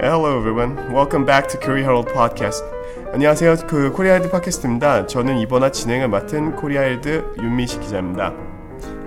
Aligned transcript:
Hello 0.00 0.38
everyone. 0.38 0.76
Welcome 0.92 1.24
back 1.24 1.48
to 1.48 1.58
Korea 1.58 1.82
Herald 1.84 2.12
Podcast. 2.12 2.62
안녕하세요. 3.12 3.56
그 3.66 3.90
코리아일드 3.92 4.30
팟캐스트입니다. 4.30 5.06
저는 5.06 5.38
이번화 5.38 5.70
진행을 5.72 6.08
맡은 6.08 6.54
코리아일드 6.56 7.34
윤미식 7.38 7.80
기자입니다. 7.80 8.32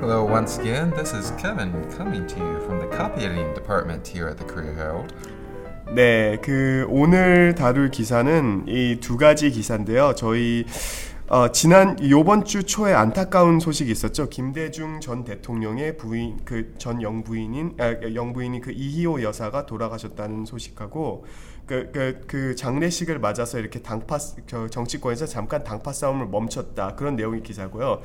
Hello 0.02 0.26
once 0.26 0.60
again. 0.60 0.92
This 0.92 1.16
is 1.16 1.34
Kevin 1.38 1.72
coming 1.96 2.28
to 2.28 2.40
you 2.44 2.58
from 2.64 2.80
the 2.80 2.90
copy 2.98 3.24
editing 3.26 3.54
department 3.54 4.08
here 4.10 4.28
at 4.28 4.38
the 4.38 4.48
Korea 4.48 4.74
Herald. 4.74 5.14
네, 5.94 6.38
그 6.42 6.86
오늘 6.90 7.54
다룰 7.56 7.90
기사는 7.92 8.64
이 8.68 9.00
두 9.02 9.18
가지 9.18 9.50
기사인데요. 9.52 10.14
저희 10.16 10.66
어, 11.28 11.50
지난 11.50 11.98
요번 12.10 12.44
주 12.44 12.64
초에 12.64 12.94
안타까운 12.94 13.62
소식이 13.62 13.90
있었죠. 13.90 14.28
김대중 14.28 15.00
전 15.00 15.24
대통령의 15.24 15.96
부인 15.96 16.44
그 16.44 16.74
전 16.78 17.02
영부인인 17.02 17.76
아, 17.80 17.94
영부인이 18.14 18.60
그 18.60 18.72
이희호 18.72 19.22
여사가 19.24 19.66
돌아가셨다는 19.66 20.46
소식하고 20.46 21.26
그, 21.66 21.90
그, 21.94 22.22
그 22.28 22.56
장례식을 22.56 23.20
맞아서 23.20 23.60
이렇게 23.60 23.82
당파 23.82 24.18
저 24.46 24.68
정치권에서 24.68 25.26
잠깐 25.26 25.64
당파 25.64 25.94
싸움을 25.94 26.26
멈췄다 26.28 26.96
그런 26.96 27.16
내용의 27.16 27.44
기사고요. 27.44 28.02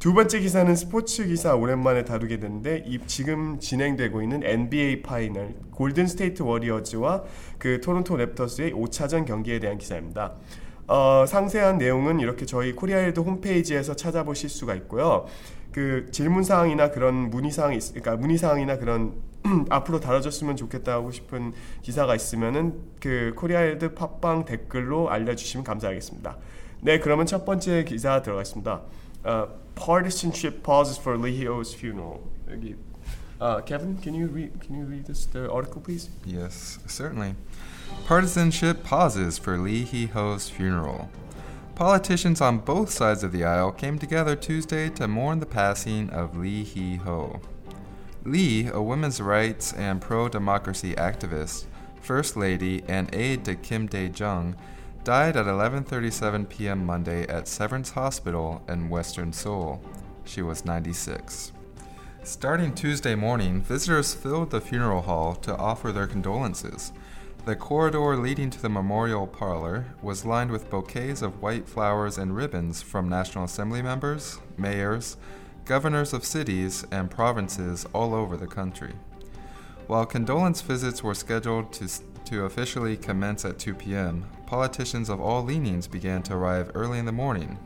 두 0.00 0.12
번째 0.12 0.40
기사는 0.40 0.74
스포츠 0.74 1.26
기사 1.26 1.54
오랜만에 1.54 2.04
다루게 2.04 2.40
되는데 2.40 2.82
이 2.86 2.98
지금 3.06 3.60
진행되고 3.60 4.20
있는 4.20 4.42
NBA 4.42 5.02
파이널 5.02 5.54
골든 5.70 6.08
스테이트 6.08 6.42
워리어즈와 6.42 7.22
그 7.58 7.80
토론토 7.80 8.16
랩터스의 8.16 8.74
5차전 8.74 9.24
경기에 9.26 9.60
대한 9.60 9.78
기사입니다. 9.78 10.34
어, 10.86 11.24
상세한 11.26 11.78
내용은 11.78 12.20
이렇게 12.20 12.44
저희 12.46 12.72
코리아일드 12.72 13.20
홈페이지에서 13.20 13.94
찾아보실 13.96 14.48
수가 14.50 14.74
있고요. 14.74 15.26
그 15.72 16.08
질문 16.12 16.44
사항이나 16.44 16.90
그런 16.90 17.30
문의 17.30 17.50
사항이 17.50 17.76
있, 17.76 17.88
그러니까 17.90 18.16
문의 18.16 18.38
사항이나 18.38 18.78
그런 18.78 19.14
앞으로 19.70 20.00
다뤄졌으면 20.00 20.56
좋겠다고 20.56 21.10
싶은 21.10 21.52
기사가 21.82 22.14
있으면은 22.14 22.80
그 23.00 23.32
코리아일드 23.36 23.94
팟빵 23.94 24.44
댓글로 24.44 25.10
알려주시면 25.10 25.64
감사하겠습니다. 25.64 26.36
네, 26.80 26.98
그러면 26.98 27.26
첫 27.26 27.44
번째 27.44 27.84
기사 27.84 28.22
들어가겠습니다. 28.22 28.82
Uh, 29.26 29.48
partisanship 29.74 30.62
pauses 30.62 31.00
for 31.00 31.18
Lee 31.18 31.40
Hyo's 31.40 31.74
funeral. 31.74 32.20
여기, 32.50 32.76
uh, 33.40 33.62
Kevin, 33.64 33.98
can 34.00 34.14
you 34.14 34.28
read? 34.28 34.52
Can 34.60 34.76
you 34.76 34.86
read 34.86 35.06
this 35.06 35.26
the 35.26 35.50
article, 35.50 35.80
please? 35.80 36.10
Yes, 36.26 36.78
certainly. 36.86 37.34
Partisanship 38.04 38.82
pauses 38.82 39.38
for 39.38 39.58
Lee 39.58 39.84
Hee 39.84 40.06
Ho's 40.06 40.48
funeral. 40.48 41.08
Politicians 41.74 42.40
on 42.40 42.58
both 42.58 42.90
sides 42.90 43.24
of 43.24 43.32
the 43.32 43.44
aisle 43.44 43.72
came 43.72 43.98
together 43.98 44.36
Tuesday 44.36 44.88
to 44.90 45.08
mourn 45.08 45.40
the 45.40 45.46
passing 45.46 46.10
of 46.10 46.36
Lee 46.36 46.64
Hee 46.64 46.96
Ho. 46.96 47.40
Lee, 48.24 48.68
a 48.68 48.80
women's 48.80 49.20
rights 49.20 49.72
and 49.72 50.00
pro 50.00 50.28
democracy 50.28 50.94
activist, 50.94 51.64
first 52.00 52.36
lady, 52.36 52.82
and 52.88 53.14
aide 53.14 53.44
to 53.44 53.54
Kim 53.54 53.86
Dae 53.86 54.10
Jung, 54.14 54.56
died 55.02 55.36
at 55.36 55.46
11:37 55.46 56.48
p.m. 56.48 56.86
Monday 56.86 57.26
at 57.28 57.48
Severance 57.48 57.90
Hospital 57.90 58.62
in 58.68 58.88
Western 58.88 59.32
Seoul. 59.32 59.82
She 60.24 60.40
was 60.40 60.64
96. 60.64 61.52
Starting 62.22 62.74
Tuesday 62.74 63.14
morning, 63.14 63.60
visitors 63.60 64.14
filled 64.14 64.50
the 64.50 64.60
funeral 64.60 65.02
hall 65.02 65.34
to 65.34 65.54
offer 65.56 65.92
their 65.92 66.06
condolences. 66.06 66.92
The 67.44 67.56
corridor 67.56 68.16
leading 68.16 68.48
to 68.48 68.62
the 68.62 68.70
memorial 68.70 69.26
parlor 69.26 69.84
was 70.00 70.24
lined 70.24 70.50
with 70.50 70.70
bouquets 70.70 71.20
of 71.20 71.42
white 71.42 71.68
flowers 71.68 72.16
and 72.16 72.34
ribbons 72.34 72.80
from 72.80 73.10
National 73.10 73.44
Assembly 73.44 73.82
members, 73.82 74.38
mayors, 74.56 75.18
governors 75.66 76.14
of 76.14 76.24
cities, 76.24 76.86
and 76.90 77.10
provinces 77.10 77.86
all 77.92 78.14
over 78.14 78.38
the 78.38 78.46
country. 78.46 78.94
While 79.88 80.06
condolence 80.06 80.62
visits 80.62 81.02
were 81.02 81.12
scheduled 81.12 81.70
to, 81.74 81.88
to 82.24 82.46
officially 82.46 82.96
commence 82.96 83.44
at 83.44 83.58
2 83.58 83.74
p.m., 83.74 84.24
politicians 84.46 85.10
of 85.10 85.20
all 85.20 85.44
leanings 85.44 85.86
began 85.86 86.22
to 86.22 86.34
arrive 86.34 86.70
early 86.74 86.98
in 86.98 87.04
the 87.04 87.12
morning, 87.12 87.58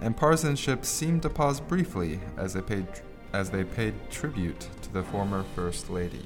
and 0.00 0.16
partisanship 0.16 0.84
seemed 0.84 1.22
to 1.22 1.28
pause 1.28 1.58
briefly 1.58 2.20
as 2.36 2.54
they 2.54 2.62
paid, 2.62 2.86
as 3.32 3.50
they 3.50 3.64
paid 3.64 3.94
tribute 4.10 4.68
to 4.82 4.92
the 4.92 5.02
former 5.02 5.42
First 5.56 5.90
Lady. 5.90 6.22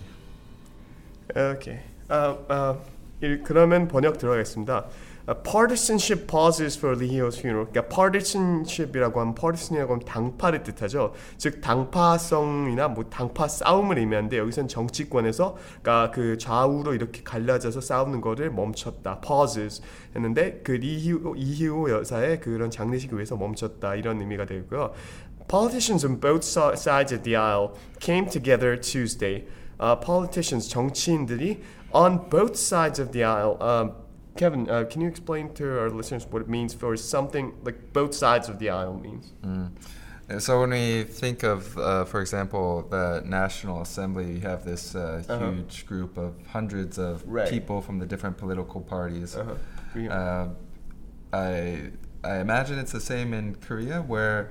Okay. 1.34 1.80
Uh, 2.10 2.36
uh, 2.48 2.76
일- 2.76 2.97
그러면 3.20 3.88
번역 3.88 4.18
들어가겠습니다. 4.18 4.86
Uh, 5.28 5.34
partisanship 5.42 6.26
pauses 6.26 6.78
for 6.78 6.96
Lee 6.96 7.10
Hyo's 7.18 7.38
funeral. 7.38 7.66
그러니까 7.70 7.94
partisanship이라고 7.94 9.20
하면 9.20 9.34
partisan이라고 9.34 9.92
하면 9.92 10.04
당파를 10.06 10.62
뜻하죠. 10.62 11.12
즉 11.36 11.60
당파성이나 11.60 12.88
뭐 12.88 13.04
당파 13.10 13.46
싸움을 13.46 13.98
의미하는데 13.98 14.38
여기서는 14.38 14.68
정치권에서 14.68 15.58
그러니까 15.82 16.10
그 16.12 16.38
좌우로 16.38 16.94
이렇게 16.94 17.22
갈라져서 17.22 17.82
싸우는 17.82 18.22
거를 18.22 18.50
멈췄다. 18.50 19.20
pauses 19.20 19.82
했는데 20.16 20.62
그 20.64 20.72
리히오 20.72 21.34
이희호 21.36 21.90
여사의 21.90 22.40
그런 22.40 22.70
장례식을 22.70 23.18
위해서 23.18 23.36
멈췄다 23.36 23.96
이런 23.96 24.20
의미가 24.22 24.46
되고요. 24.46 24.92
Politicians 25.46 26.06
on 26.06 26.20
both 26.20 26.42
si- 26.42 26.72
sides 26.72 27.12
of 27.14 27.22
the 27.22 27.36
aisle 27.36 27.72
came 28.00 28.30
together 28.30 28.80
Tuesday. 28.80 29.44
Uh, 29.80 29.94
politicians, 30.04 30.68
정치인들이 30.68 31.62
on 31.92 32.28
both 32.28 32.56
sides 32.56 32.98
of 32.98 33.12
the 33.12 33.24
aisle. 33.24 33.56
Um, 33.62 33.92
Kevin, 34.36 34.70
uh, 34.70 34.84
can 34.84 35.00
you 35.02 35.08
explain 35.08 35.52
to 35.54 35.80
our 35.80 35.90
listeners 35.90 36.26
what 36.30 36.42
it 36.42 36.48
means 36.48 36.72
for 36.72 36.96
something 36.96 37.54
like 37.64 37.92
both 37.92 38.14
sides 38.14 38.48
of 38.48 38.58
the 38.58 38.70
aisle 38.70 38.94
means? 38.94 39.32
Uh, 39.44 39.68
So 40.38 40.60
when 40.60 40.70
we 40.70 41.04
think 41.04 41.42
of, 41.42 41.76
uh, 41.78 42.04
for 42.04 42.20
example, 42.20 42.86
the 42.90 43.22
National 43.24 43.80
Assembly, 43.80 44.32
you 44.34 44.40
have 44.40 44.62
this 44.64 44.94
uh, 44.94 45.22
Uh-huh. 45.28 45.50
huge 45.50 45.86
group 45.86 46.18
of 46.18 46.34
hundreds 46.52 46.98
of 46.98 47.22
Right. 47.26 47.48
people 47.50 47.80
from 47.80 47.98
the 47.98 48.06
different 48.06 48.36
political 48.36 48.80
parties. 48.82 49.34
Uh-huh. 49.36 49.54
Yeah. 49.96 50.18
Uh, 50.18 50.48
I 51.32 51.90
I 52.24 52.40
imagine 52.40 52.78
it's 52.78 52.92
the 52.92 53.00
same 53.00 53.32
in 53.32 53.54
Korea, 53.56 54.02
where 54.02 54.50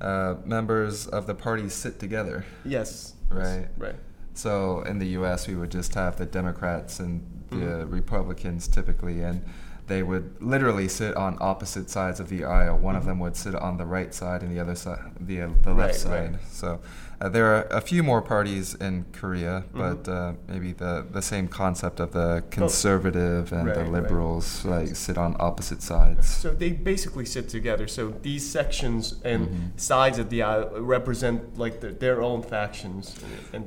uh, 0.00 0.34
members 0.44 1.06
of 1.06 1.26
the 1.26 1.34
parties 1.34 1.72
sit 1.72 1.98
together. 1.98 2.44
yes. 2.64 3.14
Right. 3.30 3.68
Right. 3.78 3.96
So 4.34 4.82
in 4.82 4.98
the 4.98 5.06
U.S., 5.18 5.46
we 5.46 5.54
would 5.54 5.70
just 5.70 5.94
have 5.94 6.16
the 6.16 6.26
Democrats 6.26 7.00
and 7.00 7.22
the 7.50 7.56
Mhm. 7.56 7.92
Republicans 7.92 8.66
typically, 8.68 9.22
and 9.22 9.42
they 9.86 10.02
would 10.02 10.36
literally 10.40 10.88
sit 10.88 11.14
on 11.16 11.36
opposite 11.40 11.90
sides 11.90 12.20
of 12.20 12.28
the 12.28 12.44
aisle. 12.44 12.78
One 12.78 12.96
of 12.96 13.04
them 13.04 13.18
would 13.20 13.36
sit 13.36 13.54
on 13.54 13.76
the 13.76 13.84
right 13.86 14.12
side, 14.14 14.42
and 14.42 14.50
the 14.54 14.60
other 14.60 14.74
side, 14.74 15.00
the 15.20 15.42
uh, 15.42 15.48
the 15.62 15.70
Right, 15.74 15.78
left 15.88 15.94
side. 15.96 16.32
right. 16.32 16.40
So 16.50 16.80
uh, 17.20 17.28
there 17.28 17.46
are 17.54 17.62
a 17.70 17.80
few 17.80 18.02
more 18.02 18.22
parties 18.22 18.74
in 18.74 19.04
Korea, 19.12 19.64
but 19.74 20.08
uh, 20.08 20.32
maybe 20.48 20.72
the 20.72 21.04
the 21.10 21.22
same 21.22 21.48
concept 21.48 22.00
of 22.00 22.12
the 22.12 22.42
conservative 22.50 23.52
and 23.52 23.66
Right, 23.66 23.74
the 23.74 23.82
right. 23.82 23.92
liberals 24.02 24.64
like 24.64 24.96
sit 24.96 25.16
on 25.18 25.36
opposite 25.38 25.82
sides. 25.82 26.26
So 26.28 26.50
they 26.54 26.72
basically 26.72 27.24
sit 27.26 27.48
together. 27.48 27.86
So 27.88 28.02
these 28.22 28.44
sections 28.50 29.14
and 29.24 29.48
Mhm. 29.48 29.80
sides 29.80 30.18
of 30.18 30.28
the 30.30 30.42
aisle 30.42 30.70
represent 30.80 31.58
like 31.58 31.80
the, 31.80 31.88
their 32.04 32.22
own 32.22 32.42
factions. 32.42 33.14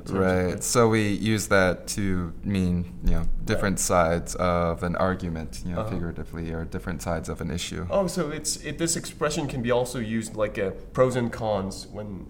Right. 0.08 0.62
So 0.62 0.88
we 0.88 1.08
use 1.34 1.48
that 1.48 1.86
to 1.96 2.32
mean, 2.44 2.84
you 3.04 3.12
know, 3.12 3.24
different 3.44 3.78
sides 3.80 4.34
of 4.36 4.82
an 4.82 4.96
argument, 4.96 5.62
you 5.64 5.72
know, 5.74 5.80
Uh-huh. 5.80 5.90
Figuratively, 6.12 6.52
or 6.52 6.64
different 6.64 7.02
sides 7.02 7.28
of 7.28 7.40
an 7.40 7.50
issue. 7.50 7.86
Oh, 7.90 8.06
so 8.06 8.30
it's 8.30 8.56
it, 8.64 8.78
this 8.78 8.96
expression 8.96 9.46
can 9.48 9.62
be 9.62 9.70
also 9.70 9.98
used 9.98 10.36
like 10.36 10.58
a 10.58 10.70
pros 10.92 11.16
and 11.16 11.32
cons 11.32 11.86
when 11.92 12.26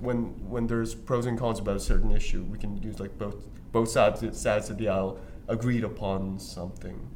when 0.00 0.34
when 0.48 0.66
there's 0.66 0.94
pros 0.94 1.26
and 1.26 1.38
cons 1.38 1.58
about 1.60 1.76
a 1.76 1.80
certain 1.80 2.10
issue. 2.10 2.44
We 2.50 2.58
can 2.58 2.76
use 2.82 3.00
like 3.00 3.18
both 3.18 3.36
both 3.72 3.88
sides 3.88 4.22
sides 4.38 4.70
of 4.70 4.78
the 4.78 4.88
aisle 4.88 5.18
agreed 5.48 5.84
upon 5.84 6.38
something. 6.38 7.10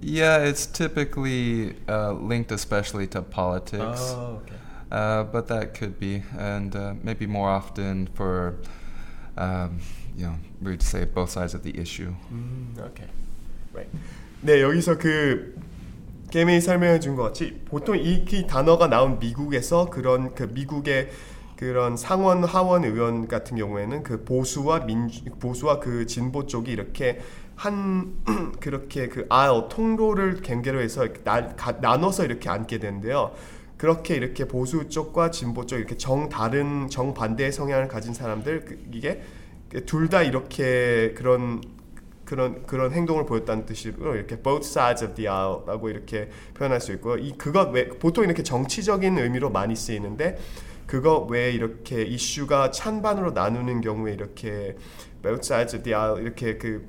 Yeah, 0.00 0.38
it's 0.38 0.66
typically 0.66 1.74
uh, 1.88 2.12
linked 2.12 2.52
especially 2.52 3.06
to 3.08 3.20
politics, 3.22 4.14
Oh, 4.14 4.40
okay. 4.42 4.54
uh, 4.92 5.24
but 5.24 5.48
that 5.48 5.74
could 5.74 5.98
be, 5.98 6.22
and 6.38 6.76
uh, 6.76 6.94
maybe 7.02 7.26
more 7.26 7.48
often 7.48 8.06
for, 8.14 8.54
um, 9.36 9.80
you 10.16 10.26
know, 10.26 10.36
we'd 10.60 10.82
say 10.82 11.04
both 11.04 11.30
sides 11.30 11.52
of 11.54 11.64
the 11.64 11.76
issue. 11.76 12.14
음, 12.30 12.78
okay. 12.78 13.08
Right. 13.74 13.88
네, 14.42 14.60
여기서 14.60 14.98
그 14.98 15.54
게임이 16.30 16.60
설명해 16.60 16.98
준 17.00 17.14
것 17.16 17.22
같이 17.22 17.60
보통 17.66 17.96
이, 17.96 18.24
이 18.28 18.46
단어가 18.46 18.88
나온 18.88 19.18
미국에서 19.18 19.88
그런 19.90 20.34
그 20.34 20.44
미국의 20.44 21.10
그런 21.56 21.96
상원 21.96 22.42
하원 22.42 22.84
의원 22.84 23.28
같은 23.28 23.56
경우에는 23.56 24.02
그 24.02 24.24
보수와 24.24 24.80
민주 24.80 25.22
보수와 25.38 25.78
그 25.78 26.06
진보 26.06 26.46
쪽이 26.46 26.72
이렇게 26.72 27.20
한 27.54 28.14
그렇게 28.60 29.08
그 29.08 29.26
아일 29.28 29.68
통로를 29.68 30.40
경계로 30.42 30.80
해서 30.80 31.06
나, 31.22 31.54
가, 31.54 31.72
나눠서 31.80 32.24
이렇게 32.24 32.48
앉게 32.48 32.78
되는데요. 32.78 33.32
그렇게 33.76 34.14
이렇게 34.16 34.46
보수 34.48 34.88
쪽과 34.88 35.30
진보 35.30 35.66
쪽 35.66 35.76
이렇게 35.78 35.96
정 35.96 36.28
다른 36.28 36.88
정 36.88 37.14
반대의 37.14 37.52
성향을 37.52 37.88
가진 37.88 38.14
사람들 38.14 38.64
그, 38.64 38.78
이게 38.92 39.22
둘 39.86 40.08
다 40.08 40.22
이렇게 40.22 41.14
그런 41.16 41.60
그런 42.24 42.62
그런 42.66 42.92
행동을 42.92 43.26
보였다는 43.26 43.66
뜻으로 43.66 44.14
이렇게 44.14 44.40
both 44.40 44.66
sides 44.66 45.04
of 45.04 45.14
the 45.14 45.28
aisle라고 45.28 45.90
이렇게 45.90 46.28
표현할 46.54 46.80
수 46.80 46.92
있고요. 46.92 47.18
이 47.18 47.32
그것 47.32 47.70
외 47.72 47.88
보통 47.88 48.24
이렇게 48.24 48.42
정치적인 48.42 49.18
의미로 49.18 49.50
많이 49.50 49.74
쓰이는데 49.74 50.38
그거 50.86 51.20
외에 51.20 51.50
이렇게 51.50 52.02
이슈가 52.02 52.70
찬반으로 52.70 53.32
나누는 53.32 53.80
경우에 53.80 54.12
이렇게 54.12 54.76
both 55.22 55.40
sides 55.42 55.76
of 55.76 55.82
the 55.82 55.96
aisle 55.96 56.22
이렇게 56.22 56.58
그 56.58 56.88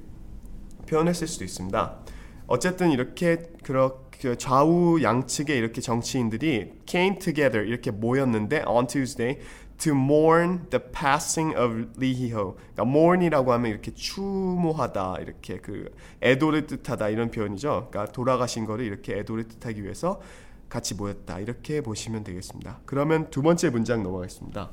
표현했을 0.87 1.27
수도 1.27 1.45
있습니다. 1.45 1.99
어쨌든 2.47 2.91
이렇게 2.91 3.37
그렇 3.63 4.02
게 4.23 4.37
좌우 4.37 5.01
양측의 5.01 5.57
이렇게 5.57 5.81
정치인들이 5.81 6.73
came 6.85 7.19
together 7.19 7.67
이렇게 7.67 7.91
모였는데 7.91 8.63
on 8.65 8.87
Tuesday 8.87 9.39
to 9.77 9.93
mourn 9.93 10.69
the 10.69 10.81
passing 10.91 11.57
of 11.57 11.89
Lee 11.99 12.13
Hee-ho. 12.13 12.55
그러니까 12.55 12.83
mourn이라고 12.83 13.51
하면 13.53 13.71
이렇게 13.71 13.93
추모하다 13.93 15.17
이렇게 15.21 15.57
그 15.57 15.91
애도를 16.21 16.67
뜻하다 16.67 17.09
이런 17.09 17.31
표현이죠. 17.31 17.89
그러니까 17.91 18.11
돌아가신 18.13 18.65
거를 18.65 18.85
이렇게 18.85 19.17
애도를 19.19 19.47
뜻하기 19.47 19.83
위해서 19.83 20.21
같이 20.69 20.95
모였다 20.95 21.39
이렇게 21.39 21.81
보시면 21.81 22.23
되겠습니다. 22.23 22.79
그러면 22.85 23.29
두 23.29 23.41
번째 23.41 23.69
문장 23.69 24.03
넘어가겠습니다. 24.03 24.71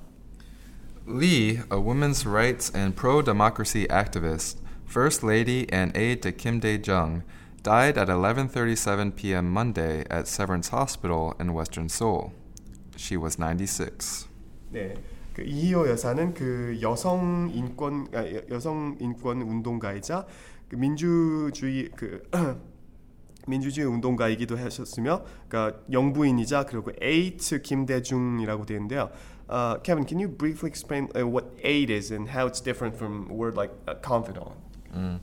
Lee, 1.09 1.59
a 1.73 1.79
women's 1.79 2.25
rights 2.25 2.71
and 2.77 2.95
pro 2.95 3.21
democracy 3.21 3.87
activist, 3.89 4.59
first 4.89 5.27
lady 5.27 5.67
and 5.73 5.97
aide 5.97 6.21
to 6.23 6.31
Kim 6.31 6.61
Dae 6.61 6.79
Jung, 6.81 7.23
died 7.64 7.98
at 7.98 8.08
11:37 8.10 9.16
p.m. 9.16 9.52
Monday 9.52 10.04
at 10.10 10.28
Severance 10.28 10.70
Hospital 10.70 11.34
in 11.40 11.54
Western 11.54 11.90
Seoul. 11.90 12.32
She 12.98 13.18
was 13.18 13.38
96. 13.38 14.28
네. 14.72 14.94
그 15.34 15.42
이희호 15.44 15.90
여사는 15.90 16.34
그 16.34 16.78
여성 16.82 17.52
인권 17.54 18.08
아, 18.14 18.24
여- 18.24 18.42
여성 18.52 18.96
인권 19.02 19.42
운동가이자 19.42 20.26
그 20.70 20.76
민주주의 20.78 21.90
그 21.96 22.24
민주주의 23.48 23.86
운동가이기도 23.86 24.58
하셨으며 24.58 25.24
그러니까 25.48 25.80
영부인이자 25.92 26.66
그리고 26.66 26.92
에이트 27.02 27.62
김대중이라고 27.62 28.66
되는데요. 28.66 29.10
Uh, 29.48 29.78
Kevin, 29.84 30.06
can 30.08 30.20
you 30.20 30.28
briefly 30.28 30.68
explain 30.70 31.08
uh, 31.16 31.28
what 31.28 31.46
aid 31.64 31.92
is 31.92 32.12
and 32.12 32.30
how 32.30 32.48
it's 32.48 32.60
different 32.60 32.96
from 32.98 33.28
a 33.30 33.34
word 33.34 33.56
like 33.56 33.72
uh, 33.88 33.94
confidant? 34.02 34.54
Mm. 34.96 35.20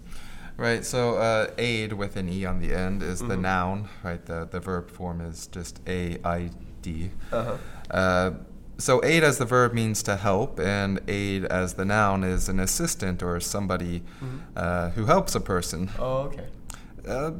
Right, 0.58 0.84
so 0.84 1.18
uh, 1.18 1.52
aid 1.60 1.94
with 1.94 2.16
an 2.16 2.30
E 2.30 2.44
on 2.44 2.60
the 2.60 2.74
end 2.74 3.04
is 3.04 3.20
the 3.20 3.38
noun, 3.38 3.90
right? 4.04 4.26
The, 4.26 4.48
the 4.50 4.60
verb 4.60 4.90
form 4.90 5.22
is 5.22 5.46
just 5.48 5.80
A 5.88 6.18
I 6.24 6.50
D. 6.82 7.12
Uh-huh. 7.32 7.58
Uh, 7.92 8.32
so 8.80 9.04
aid 9.06 9.24
as 9.24 9.38
the 9.38 9.46
verb 9.46 9.74
means 9.74 10.02
to 10.04 10.16
help, 10.16 10.60
and 10.60 11.00
aid 11.08 11.46
as 11.46 11.76
the 11.76 11.86
noun 11.86 12.24
is 12.24 12.50
an 12.50 12.60
assistant 12.60 13.22
or 13.22 13.40
somebody 13.40 14.04
uh, 14.56 14.90
who 14.92 15.06
helps 15.06 15.36
a 15.36 15.40
person. 15.40 15.92
Oh, 16.00 16.22
okay. 16.22 16.48
Uh, 17.08 17.32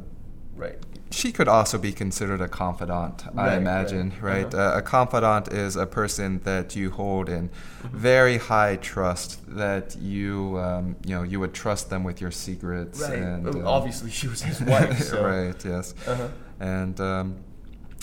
Right. 0.58 0.76
She 1.10 1.32
could 1.32 1.48
also 1.48 1.78
be 1.78 1.92
considered 1.92 2.40
a 2.40 2.48
confidant, 2.48 3.24
Right, 3.32 3.52
I 3.52 3.56
imagine, 3.56 4.12
right. 4.20 4.44
right? 4.44 4.54
Uh-huh. 4.54 4.74
Uh, 4.76 4.78
a 4.78 4.82
confidant 4.82 5.48
is 5.48 5.74
a 5.76 5.86
person 5.86 6.40
that 6.44 6.76
you 6.76 6.90
hold 6.90 7.28
in 7.28 7.50
very 7.92 8.36
high 8.38 8.76
trust, 8.76 9.40
that 9.56 9.96
you, 9.96 10.58
um, 10.58 10.96
you 11.06 11.14
know, 11.14 11.22
you 11.22 11.40
would 11.40 11.54
trust 11.54 11.88
them 11.90 12.04
with 12.04 12.20
your 12.20 12.30
secrets. 12.30 13.00
Right. 13.00 13.18
And, 13.18 13.46
uh, 13.46 13.68
Obviously, 13.76 14.10
she 14.10 14.28
was 14.28 14.42
his 14.42 14.60
wife. 14.60 14.98
So. 15.10 15.24
right, 15.24 15.64
yes. 15.64 15.94
Uh-huh. 16.06 16.28
And 16.60 17.00
um, 17.00 17.36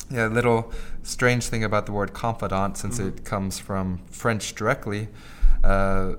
yeah, 0.10 0.28
a 0.28 0.30
little 0.30 0.72
strange 1.04 1.44
thing 1.48 1.64
about 1.64 1.86
the 1.86 1.92
word 1.92 2.14
confidant, 2.14 2.78
since 2.78 2.98
Mm-hmm. 3.00 3.18
it 3.20 3.24
comes 3.26 3.60
from 3.60 4.00
French 4.10 4.56
directly. 4.56 5.10
Uh, 5.64 6.14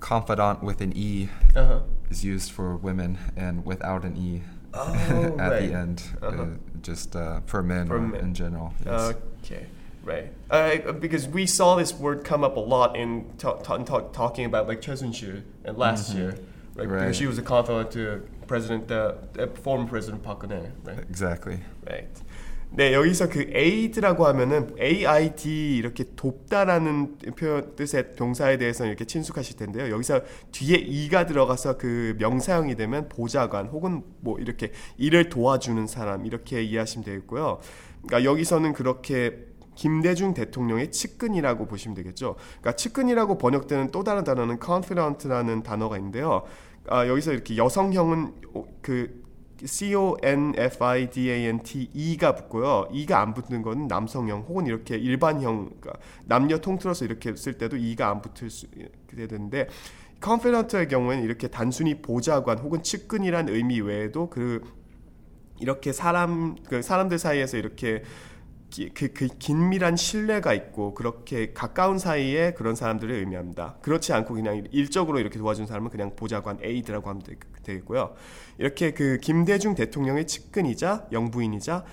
confidant 0.00 0.62
with 0.62 0.80
an 0.80 0.92
E 0.96 1.28
Uh-huh. 1.54 1.80
is 2.10 2.24
used 2.24 2.50
for 2.52 2.76
women, 2.76 3.18
and 3.36 3.64
without 3.64 4.04
an 4.04 4.16
E 4.16 4.42
Oh, 4.76 5.36
at 5.38 5.50
right. 5.50 5.68
the 5.68 5.74
end, 5.74 6.02
Uh-huh. 6.22 6.42
uh, 6.42 6.46
just 6.82 7.16
uh, 7.16 7.40
for 7.46 7.62
men 7.62 7.86
For 7.86 7.98
men. 8.00 8.20
in 8.20 8.34
general. 8.34 8.72
yes. 8.84 9.14
Okay, 9.44 9.66
right. 10.04 10.32
Uh, 10.50 10.92
because 10.92 11.26
we 11.28 11.46
saw 11.46 11.76
this 11.76 11.94
word 11.94 12.24
come 12.24 12.44
up 12.44 12.56
a 12.56 12.60
lot 12.60 12.96
in 12.96 13.24
ta- 13.38 13.54
ta- 13.56 13.78
ta- 13.78 14.08
talking 14.12 14.44
about 14.44 14.68
like 14.68 14.82
Soon-sil 14.82 15.42
and 15.64 15.76
last 15.78 16.14
year, 16.14 16.30
right? 16.30 16.38
Mm-hmm. 16.38 16.80
Right. 16.92 17.00
Because 17.00 17.16
she 17.16 17.26
was 17.26 17.38
a 17.38 17.42
confidant 17.42 17.90
to 17.92 18.26
President, 18.46 18.90
uh, 18.92 19.14
uh, 19.38 19.46
former 19.62 19.86
President 19.88 20.22
Park 20.22 20.40
Geun-hye, 20.42 20.70
right? 20.84 20.98
exactly. 21.00 21.58
Right. 21.88 22.08
네 22.70 22.92
여기서 22.92 23.28
그 23.28 23.50
aid라고 23.54 24.26
하면은 24.26 24.74
aid 24.78 25.76
이렇게 25.78 26.04
돕다라는 26.14 27.16
표현 27.36 27.74
뜻의 27.74 28.16
동사에 28.16 28.58
대해서는 28.58 28.90
이렇게 28.90 29.04
친숙하실 29.04 29.56
텐데요. 29.56 29.90
여기서 29.90 30.20
뒤에 30.52 30.76
e가 30.76 31.26
들어가서 31.26 31.78
그 31.78 32.16
명사형이 32.18 32.74
되면 32.76 33.08
보좌관 33.08 33.68
혹은 33.68 34.02
뭐 34.20 34.38
이렇게 34.38 34.72
일을 34.98 35.28
도와주는 35.28 35.86
사람 35.86 36.26
이렇게 36.26 36.62
이해하시면 36.62 37.04
되겠고요. 37.04 37.60
그러니까 38.02 38.30
여기서는 38.30 38.72
그렇게 38.72 39.46
김대중 39.74 40.34
대통령의 40.34 40.90
측근이라고 40.90 41.66
보시면 41.66 41.94
되겠죠. 41.94 42.36
그러니까 42.60 42.72
측근이라고 42.72 43.38
번역되는 43.38 43.90
또 43.90 44.02
다른 44.04 44.24
단어는 44.24 44.58
confidant라는 44.64 45.62
단어가 45.62 45.96
있는데요. 45.98 46.42
아, 46.88 47.06
여기서 47.06 47.32
이렇게 47.32 47.56
여성형은 47.56 48.32
그 48.80 49.25
C 49.64 49.94
O 49.94 50.16
N 50.22 50.54
F 50.56 50.84
I 50.84 51.10
D 51.10 51.30
A 51.30 51.46
N 51.46 51.62
T 51.62 51.90
E가 51.94 52.34
붙고요. 52.34 52.88
E가 52.92 53.20
안 53.20 53.34
붙는 53.34 53.62
거는 53.62 53.86
남성형 53.88 54.46
혹은 54.48 54.66
이렇게 54.66 54.96
일반형 54.96 55.70
그러니까 55.80 55.92
남녀 56.24 56.58
통틀어서 56.58 57.04
이렇게 57.04 57.34
쓸 57.36 57.54
때도 57.54 57.76
E가 57.76 58.10
안 58.10 58.20
붙을 58.22 58.50
수 58.50 58.66
되는데 59.16 59.68
confidant의 60.22 60.88
경우에는 60.88 61.24
이렇게 61.24 61.48
단순히 61.48 62.00
보좌관 62.02 62.58
혹은 62.58 62.82
측근이란 62.82 63.48
의미 63.48 63.80
외에도 63.80 64.28
그 64.28 64.62
이렇게 65.60 65.92
사람 65.92 66.56
그 66.68 66.82
사람들 66.82 67.18
사이에서 67.18 67.56
이렇게 67.56 68.02
기- 68.70 68.90
그, 68.90 69.12
그 69.12 69.28
긴밀한 69.28 69.96
신뢰가 69.96 70.54
있고 70.54 70.94
그렇게 70.94 71.52
가까운 71.54 71.98
사이에 71.98 72.52
그런 72.54 72.74
사람들을 72.76 73.14
의미합니다. 73.14 73.76
그렇지 73.82 74.12
않고 74.12 74.34
그냥 74.34 74.64
일적으로 74.72 75.20
이렇게 75.20 75.38
도와준 75.38 75.66
사람은 75.66 75.90
그냥 75.90 76.16
보좌관 76.16 76.58
에이드라고 76.62 77.08
하면 77.10 77.22
되, 77.22 77.36
되겠고요. 77.66 78.14
이렇게 78.58 78.92
그 78.92 79.18
김대중 79.20 79.74
대통령의 79.74 80.26
측근이자 80.26 81.08
영부인이자 81.12 81.84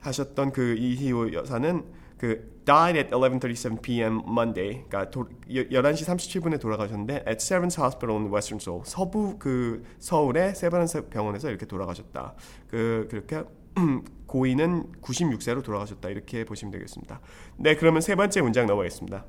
하셨던 0.00 0.52
그 0.52 0.74
이희호 0.76 1.32
여사는 1.32 1.84
그 2.18 2.60
died 2.66 2.98
at 2.98 3.10
11:37 3.10 3.80
p.m. 3.80 4.20
Monday. 4.26 4.84
그러니까 4.88 5.10
도, 5.10 5.26
11시 5.48 6.04
37분에 6.06 6.60
돌아가셨는데 6.60 7.24
at 7.26 7.38
Severance 7.40 7.82
Hospital 7.82 8.20
in 8.20 8.32
Western 8.32 8.60
Seoul. 8.60 8.84
서부 8.84 9.38
그 9.38 9.82
서울의 9.98 10.54
세브란스 10.54 11.08
병원에서 11.08 11.48
이렇게 11.48 11.66
돌아가셨다. 11.66 12.34
그 12.68 13.08
그렇게 13.10 13.42
고인은 14.26 14.92
96세로 15.00 15.64
돌아가셨다. 15.64 16.10
이렇게 16.10 16.44
보시면 16.44 16.72
되겠습니다. 16.72 17.20
네, 17.56 17.74
그러면 17.74 18.00
세 18.02 18.14
번째 18.14 18.42
문장 18.42 18.66
넘어가겠습니다. 18.66 19.24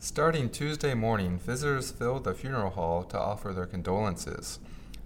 Starting 0.00 0.50
Tuesday 0.50 0.96
morning, 0.96 1.38
visitors 1.38 1.94
filled 1.94 2.24
the 2.24 2.36
funeral 2.36 2.72
hall 2.76 3.06
to 3.08 3.18
offer 3.18 3.54
their 3.54 3.68
condolences. 3.68 4.60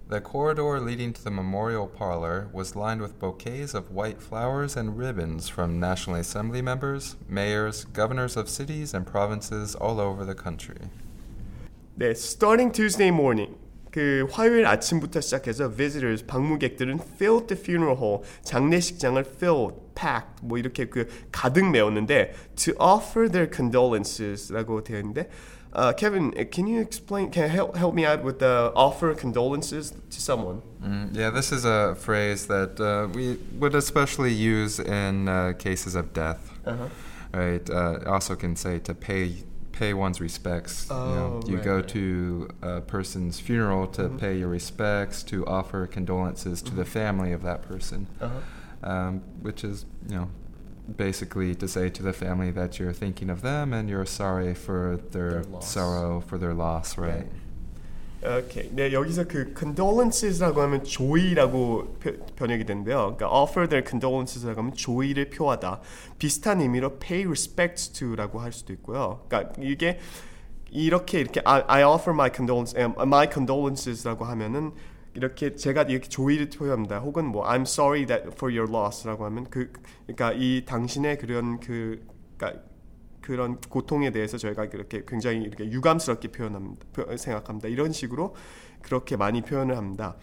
The 0.08 0.20
corridor 0.20 0.78
leading 0.78 1.14
to 1.14 1.24
the 1.24 1.30
memorial 1.30 1.86
parlor 1.86 2.48
was 2.52 2.76
lined 2.76 3.00
with 3.00 3.18
bouquets 3.18 3.72
of 3.72 3.90
white 3.92 4.20
flowers 4.20 4.76
and 4.76 4.98
ribbons 4.98 5.48
from 5.48 5.80
National 5.80 6.16
Assembly 6.16 6.60
members, 6.60 7.16
mayors, 7.28 7.86
governors 7.86 8.36
of 8.36 8.50
cities 8.50 8.92
and 8.92 9.06
provinces 9.06 9.74
all 9.74 9.98
over 9.98 10.26
the 10.26 10.34
country. 10.34 10.90
네, 11.98 12.14
starting 12.14 12.70
Tuesday 12.70 13.10
morning. 13.10 13.56
그 13.90 14.26
화요일 14.30 14.66
아침부터 14.66 15.20
시작해서 15.20 15.70
visitors 15.70 16.22
방문객들은 16.26 16.98
filled 17.16 17.46
the 17.48 17.58
funeral 17.58 17.96
hall 17.96 18.22
장례식장을 18.42 19.22
filled, 19.24 19.76
packed 19.94 20.42
뭐 20.42 20.56
이렇게 20.56 20.86
그 20.88 21.06
가득 21.30 21.70
메웠는데 21.70 22.34
to 22.56 22.74
offer 22.78 23.30
their 23.30 23.50
condolences라고 23.50 24.82
되어 24.82 24.98
있는데 25.00 25.28
uh, 25.77 25.93
Kevin, 25.93 26.31
can 26.51 26.67
you 26.67 26.81
explain? 26.81 27.29
Can 27.31 27.43
you 27.43 27.49
help 27.49 27.75
help 27.75 27.93
me 27.95 28.05
out 28.05 28.23
with 28.23 28.39
the 28.39 28.71
offer 28.75 29.13
condolences 29.13 29.93
to 30.09 30.19
someone? 30.19 30.61
Mm, 30.83 31.15
yeah, 31.15 31.29
this 31.29 31.51
is 31.51 31.65
a 31.65 31.95
phrase 31.95 32.47
that 32.47 32.79
uh, 32.79 33.07
we 33.13 33.37
would 33.59 33.75
especially 33.75 34.33
use 34.33 34.79
in 34.79 35.27
uh, 35.29 35.53
cases 35.57 35.95
of 35.95 36.13
death. 36.13 36.51
Uh-huh. 36.65 36.87
Right. 37.33 37.69
Uh, 37.69 37.99
also 38.07 38.35
can 38.35 38.55
say 38.55 38.79
to 38.79 38.93
pay 38.95 39.43
pay 39.71 39.93
one's 39.93 40.19
respects. 40.19 40.87
you 40.89 40.95
know, 40.95 41.41
Oh, 41.43 41.47
you 41.47 41.57
right, 41.57 41.65
go 41.65 41.75
right. 41.75 41.87
to 41.89 42.49
a 42.63 42.81
person's 42.81 43.39
funeral 43.39 43.85
to 43.89 44.09
pay 44.09 44.35
your 44.39 44.47
respects, 44.49 45.21
to 45.23 45.45
offer 45.45 45.85
condolences 45.85 46.63
to 46.63 46.73
the 46.73 46.85
family 46.85 47.31
of 47.33 47.43
that 47.43 47.61
person, 47.61 48.07
Uh-huh. 48.19 48.39
um, 48.91 49.21
which 49.41 49.63
is 49.63 49.85
you 50.09 50.15
know 50.15 50.29
basically 50.96 51.54
to 51.54 51.66
say 51.68 51.88
to 51.90 52.02
the 52.02 52.12
family 52.12 52.50
that 52.52 52.78
you're 52.78 52.92
thinking 52.92 53.30
of 53.30 53.42
them 53.42 53.72
and 53.72 53.88
you're 53.88 54.06
sorry 54.06 54.52
for 54.54 54.98
their, 55.12 55.42
Their 55.42 55.52
loss. 55.52 55.66
sorrow 55.70 56.20
for 56.20 56.38
their 56.38 56.54
loss. 56.54 56.98
Right. 56.98 57.28
오케이. 58.24 58.70
네, 58.70 58.92
여기서 58.92 59.24
그 59.26 59.52
condolences라고 59.58 60.60
하면 60.62 60.84
조의라고 60.84 61.96
표- 61.98 62.16
번역이 62.36 62.64
되는데요. 62.64 63.16
그러니까 63.16 63.28
offer 63.28 63.68
their 63.68 63.84
condolences라고 63.84 64.60
하면 64.60 64.74
조의를 64.74 65.30
표하다. 65.30 65.80
비슷한 66.18 66.60
의미로 66.60 66.98
pay 67.00 67.24
respects 67.26 67.90
to라고 67.92 68.38
할 68.40 68.52
수도 68.52 68.72
있고요. 68.74 69.24
그러니까 69.28 69.52
이게 69.60 69.98
이렇게 70.70 71.18
이렇게 71.20 71.42
I, 71.44 71.62
I 71.66 71.82
offer 71.82 72.14
my 72.14 72.30
condolences, 72.32 72.76
my 73.00 73.28
condolences라고 73.28 74.24
하면은 74.24 74.72
이렇게 75.17 75.55
제가 75.55 75.81
이렇게 75.83 76.07
조의를 76.07 76.51
표현합니다. 76.51 76.99
혹은 76.99 77.25
뭐 77.25 77.43
I'm 77.43 77.61
sorry 77.63 78.05
that 78.05 78.27
for 78.33 78.55
your 78.55 78.71
loss라고 78.71 79.25
하면 79.25 79.45
그 79.49 79.73
그러니까 80.05 80.31
이 80.33 80.63
당신의 80.63 81.17
그런 81.17 81.59
그 81.59 82.05
그러니까 82.37 82.61
그런 83.21 83.59
고통에 83.59 84.11
대해서 84.11 84.37
저희가 84.37 84.65
이렇게 84.65 85.03
굉장히 85.07 85.41
이렇게 85.41 85.65
유감스럽게 85.71 86.27
표현합니다. 86.27 86.85
표- 86.93 87.17
생각합니다. 87.17 87.67
이런 87.67 87.91
식으로 87.91 88.35
그렇게 88.83 89.17
많이 89.17 89.41
표현을 89.41 89.75
합니다. 89.75 90.17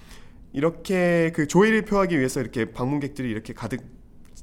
이렇게 0.53 1.33
그 1.35 1.49
조의를 1.49 1.85
표하기 1.85 2.17
위해서 2.17 2.41
이렇게 2.41 2.71
방문객들이 2.71 3.29
이렇게 3.29 3.53
가득 3.53 3.81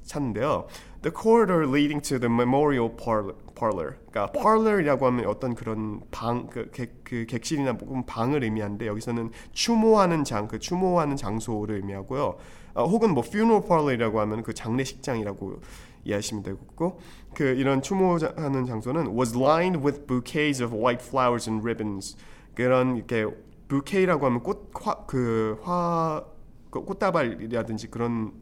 찼는데요. 0.04 0.68
The 1.02 1.12
corridor 1.12 1.66
leading 1.66 2.00
to 2.10 2.20
the 2.20 2.30
memorial 2.30 2.90
parlor. 2.96 3.36
parlor. 3.56 3.96
그러니까 4.12 4.32
parlor이라고 4.32 5.06
하면 5.08 5.26
어떤 5.26 5.56
그런 5.56 6.02
방, 6.12 6.48
그, 6.48 6.70
객, 6.72 7.04
그 7.04 7.26
객실이나 7.28 7.72
혹은 7.72 8.06
방을 8.06 8.44
의미하는데 8.44 8.86
여기서는 8.88 9.32
추모하는 9.52 10.24
장, 10.24 10.48
그 10.48 10.60
추모하는 10.60 11.16
장소를 11.16 11.78
의미하고요. 11.78 12.38
어, 12.74 12.86
혹은 12.86 13.14
뭐 13.14 13.24
funeral 13.26 13.64
parlor이라고 13.64 14.20
하면 14.22 14.44
그 14.44 14.54
장례식장이라고 14.54 15.60
이해하시면 16.06 16.44
되고 16.44 17.00
그 17.36 17.44
이런 17.44 17.82
추모하는 17.82 18.66
장소는 18.66 19.16
was 19.16 19.38
lined 19.38 19.80
with 19.84 20.06
bouquets 20.08 20.64
of 20.64 20.76
white 20.76 21.04
flowers 21.06 21.50
and 21.50 21.64
ribbons. 21.64 22.16
그런 22.56 22.98
이렇게 22.98 23.26
bouquet라고 23.68 24.26
하면 24.26 24.44
꽃그화 24.44 26.26
그 26.70 26.86
꽃다발이라든지 26.86 27.88
그런 27.88 28.34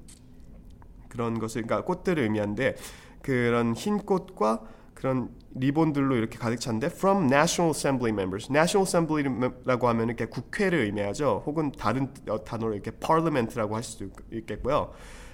그런 1.10 1.40
것을 1.40 1.64
그러니까 1.64 1.86
꽃들을 1.86 2.24
의미하는데 2.24 2.76
그런 3.22 3.74
흰 3.74 3.98
꽃과 4.00 4.62
그런 4.94 5.30
리본들로 5.56 6.16
이렇게 6.16 6.38
가득 6.38 6.60
찼는데 6.60 6.88
from 6.88 7.26
National 7.26 7.72
Assembly 7.74 8.12
members. 8.12 8.52
National 8.52 8.86
Assembly라고 8.86 9.88
하면 9.88 10.08
이렇게 10.08 10.26
국회를 10.26 10.80
의미하죠. 10.80 11.44
혹은 11.46 11.72
다른 11.72 12.14
단어로 12.46 12.74
이렇게 12.74 12.92
Parliament라고 12.92 13.76
할 13.76 13.84
수도 13.84 14.10
있겠고요. 14.32 14.92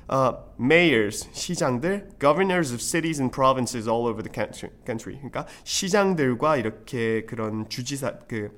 Uh, 0.07 0.37
mayors 0.59 1.27
시장들, 1.33 2.09
governors 2.19 2.71
of 2.71 2.79
cities 2.79 3.19
and 3.19 3.33
provinces 3.33 3.89
all 3.89 4.07
over 4.07 4.21
the 4.21 4.31
country. 4.31 5.17
그러니까 5.17 5.47
시장들과 5.63 6.57
이렇게 6.57 7.25
그런 7.25 7.67
주지사 7.67 8.19
그 8.27 8.51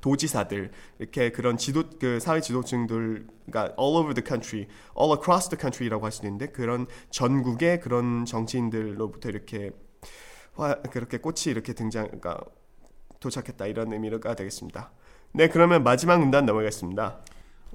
도지사들 0.00 0.70
이렇게 0.98 1.30
그런 1.30 1.56
지도 1.56 1.84
그 1.98 2.20
사회 2.20 2.40
지도층들 2.40 3.26
그러니까 3.46 3.74
all 3.80 3.96
over 3.96 4.14
the 4.14 4.24
country, 4.26 4.66
all 4.98 5.16
across 5.16 5.48
the 5.48 5.58
country라고 5.58 6.04
할 6.04 6.12
수도 6.12 6.26
있는데 6.26 6.46
그런 6.46 6.86
전국의 7.10 7.80
그런 7.80 8.24
정치인들로부터 8.24 9.28
이렇게 9.28 9.70
화, 10.54 10.74
그렇게 10.82 11.18
꽃이 11.18 11.46
이렇게 11.46 11.72
등장 11.72 12.06
그러니까 12.06 12.40
도착했다 13.20 13.66
이런 13.66 13.92
의미가 13.92 14.34
되겠습니다. 14.34 14.90
네, 15.32 15.48
그러면 15.48 15.82
마지막 15.82 16.18
문단 16.18 16.46
넘어가겠습니다. 16.46 17.20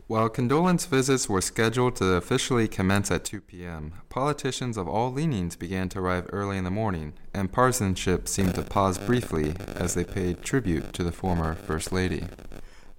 While 0.07 0.31
condolence 0.31 0.87
visits 0.87 1.29
were 1.29 1.43
scheduled 1.43 1.97
to 1.97 2.15
officially 2.15 2.67
commence 2.67 3.11
at 3.11 3.25
2 3.25 3.43
p.m., 3.43 3.93
politicians 4.09 4.79
of 4.79 4.89
all 4.89 5.13
leanings 5.13 5.55
began 5.55 5.91
to 5.91 5.99
arrive 5.99 6.27
early 6.33 6.57
in 6.57 6.65
the 6.65 6.71
morning, 6.71 7.13
and 7.35 7.53
partisanship 7.53 8.27
seemed 8.27 8.55
to 8.55 8.63
pause 8.63 8.97
briefly 8.97 9.55
as 9.77 9.93
they 9.93 10.05
paid 10.05 10.43
tribute 10.43 10.95
to 10.95 11.05
the 11.05 11.13
former 11.13 11.55
First 11.55 11.93
Lady. 11.93 12.25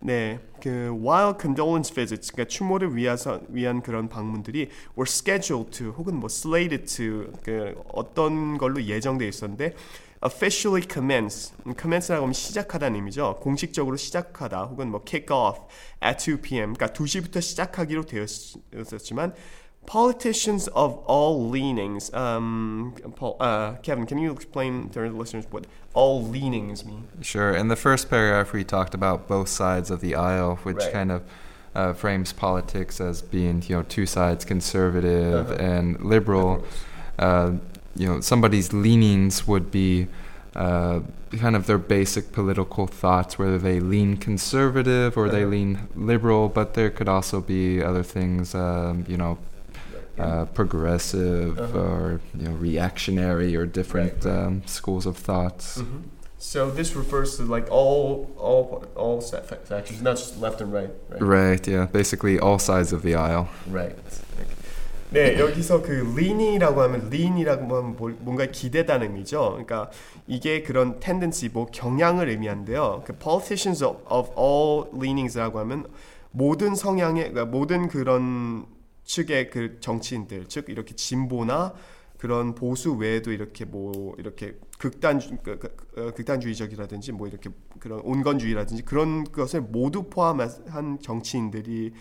네, 0.02 0.40
그 0.62 0.92
while 0.94 1.34
condolence 1.34 1.90
visits, 1.90 2.32
그러니까 2.32 2.48
추모를 2.48 2.96
위해서 2.96 3.42
위한 3.50 3.82
그런 3.82 4.08
방문들이 4.08 4.70
were 4.96 5.06
scheduled 5.06 5.72
to 5.72 5.92
혹은 5.92 6.16
뭐 6.16 6.30
slated 6.30 6.86
to 6.86 7.34
그 7.44 7.74
어떤 7.92 8.58
걸로 8.58 8.82
예정돼 8.82 9.28
있었는데 9.28 9.74
officially 10.24 10.86
commence. 10.86 11.54
commence라고 11.78 12.24
하면 12.24 12.34
시작하다는 12.34 12.96
의미죠. 12.96 13.38
공식적으로 13.42 13.96
시작하다 13.98 14.64
혹은 14.66 14.90
뭐 14.92 15.02
kick 15.04 15.34
off 15.36 15.62
at 16.04 16.18
2 16.20 16.42
p.m. 16.42 16.74
그러니까 16.74 16.88
2시부터 16.94 17.42
시작하기로 17.42 18.04
되었었지만 18.06 19.34
politicians 19.86 20.70
of 20.76 21.00
all 21.08 21.50
leanings. 21.50 22.12
Um, 22.14 22.94
Paul, 23.16 23.38
uh, 23.40 23.76
Kevin, 23.82 24.06
can 24.06 24.18
you 24.20 24.32
explain 24.32 24.90
to 24.90 25.00
our 25.00 25.10
listeners 25.10 25.46
what 25.52 25.66
all 25.94 26.22
leanings 26.22 26.86
mean? 26.86 27.08
Sure. 27.22 27.52
In 27.56 27.70
the 27.70 27.76
first 27.76 28.10
paragraph, 28.10 28.54
we 28.54 28.64
talked 28.64 28.94
about 28.94 29.28
both 29.28 29.48
sides 29.48 29.90
of 29.90 30.02
the 30.02 30.16
aisle, 30.16 30.58
which 30.64 30.78
Right. 30.78 30.92
kind 30.94 31.12
of 31.12 31.24
uh, 31.76 31.94
frames 31.94 32.34
politics 32.34 33.00
as 33.00 33.22
being, 33.22 33.64
you 33.68 33.78
know, 33.78 33.84
two 33.84 34.06
sides, 34.06 34.44
conservative 34.46 35.52
Uh-huh. 35.52 35.64
and 35.64 36.00
liberal. 36.04 36.64
Uh, 37.18 37.54
you 37.97 38.07
know, 38.09 38.21
somebody's 38.21 38.73
leanings 38.73 39.47
would 39.47 39.71
be 39.71 40.07
uh, 40.57 41.01
kind 41.41 41.57
of 41.57 41.67
their 41.67 41.79
basic 41.79 42.31
political 42.33 42.87
thoughts, 42.87 43.39
whether 43.41 43.59
they 43.59 43.81
lean 43.81 44.17
conservative 44.17 45.17
or 45.17 45.29
they 45.29 45.43
Uh-huh. 45.43 45.51
lean 45.51 45.89
liberal, 45.97 46.49
but 46.49 46.75
there 46.75 46.91
could 46.91 47.09
also 47.09 47.41
be 47.41 47.83
other 47.83 48.05
things, 48.05 48.55
um, 48.55 49.05
you 49.09 49.17
know, 49.17 49.37
uh, 50.17 50.45
progressive 50.45 51.59
Uh-huh. 51.59 51.79
or 51.79 52.21
you 52.39 52.47
know 52.49 52.55
reactionary 52.55 53.57
or 53.57 53.67
different 53.67 54.25
Right, 54.25 54.33
right. 54.33 54.47
Um, 54.47 54.63
schools 54.67 55.07
of 55.07 55.17
thoughts. 55.17 55.79
Mhm. 55.79 56.03
So 56.39 56.71
this 56.71 56.95
refers 56.95 57.37
to 57.39 57.43
like 57.57 57.67
all 57.71 58.31
all 58.39 58.85
all 58.95 59.21
factions, 59.21 60.03
not 60.03 60.17
just 60.17 60.41
left 60.41 60.61
and 60.61 60.73
right. 60.73 60.91
Right. 61.11 61.23
Right. 61.23 61.67
Yeah. 61.67 61.87
Basically, 61.87 62.39
all 62.39 62.59
sides 62.61 62.93
of 62.93 63.03
the 63.03 63.15
aisle. 63.17 63.49
Right. 63.67 63.97
네, 65.15 65.39
여기서 65.39 65.81
그 65.81 66.13
lean이라고 66.19 66.83
하면 66.83 67.07
lean이라고 67.07 67.77
하면 67.77 67.95
뭘- 67.95 68.17
뭔가 68.19 68.47
기대다는 68.47 69.07
의미죠. 69.07 69.51
그러니까 69.51 69.89
이게 70.27 70.65
그런 70.65 70.99
tendency, 70.99 71.53
뭐 71.53 71.67
경향을 71.67 72.29
의미한데요. 72.31 73.05
그 73.07 73.13
politicians 73.17 73.85
of, 73.85 74.03
of 74.11 74.33
all 74.37 74.89
leanings라고 74.93 75.61
하면 75.61 75.87
모든 76.33 76.75
성향의 76.75 77.31
그러니까 77.31 77.45
모든 77.45 77.87
그런 77.87 78.67
측의 79.05 79.51
그 79.51 79.79
정치인들, 79.79 80.47
즉 80.49 80.69
이렇게 80.69 80.97
진보나 80.97 81.75
그런 82.19 82.57
보수 82.57 82.95
외에도 82.95 83.31
이렇게 83.31 83.65
뭐 83.65 84.17
이렇게 84.19 84.57
극단 84.81 85.21
그, 85.45 85.61
그, 85.61 85.77
어, 85.97 86.11
극단주의적이라든지 86.11 87.13
뭐 87.13 87.29
이렇게 87.29 87.51
그런 87.79 88.01
온건주의라든지 88.01 88.83
그런 88.83 89.23
것을 89.23 89.61
모두 89.61 90.11
포함한 90.11 90.99
정치인들이 91.01 91.93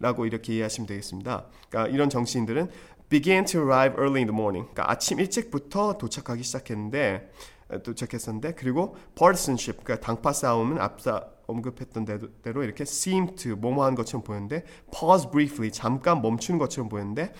라고 0.00 0.26
이렇게 0.26 0.54
이해하시면 0.54 0.86
되겠습니다. 0.88 1.46
그러니까 1.68 1.94
이런 1.94 2.10
정치인들은 2.10 2.68
began 3.10 3.44
to 3.44 3.60
arrive 3.60 3.96
early 3.98 4.20
in 4.20 4.26
the 4.26 4.34
morning. 4.34 4.68
그러니까 4.72 4.90
아침 4.90 5.20
일찍부터 5.20 5.98
도착하기 5.98 6.42
시작했는데 6.42 7.30
어, 7.68 7.82
도착했었는데 7.82 8.54
그리고 8.54 8.96
partisanship 9.14 9.84
그러니까 9.84 10.04
당파 10.04 10.32
싸움은 10.32 10.78
앞서 10.78 11.30
언급했던 11.46 12.04
대로 12.42 12.62
이렇게 12.64 12.82
seem 12.82 13.34
to 13.34 13.56
뭐뭐한 13.56 13.94
것처럼 13.94 14.22
보였는데 14.22 14.64
pause 14.92 15.30
briefly 15.30 15.70
잠깐 15.70 16.22
멈추는 16.22 16.58
것처럼 16.58 16.88
보였는데 16.88 17.32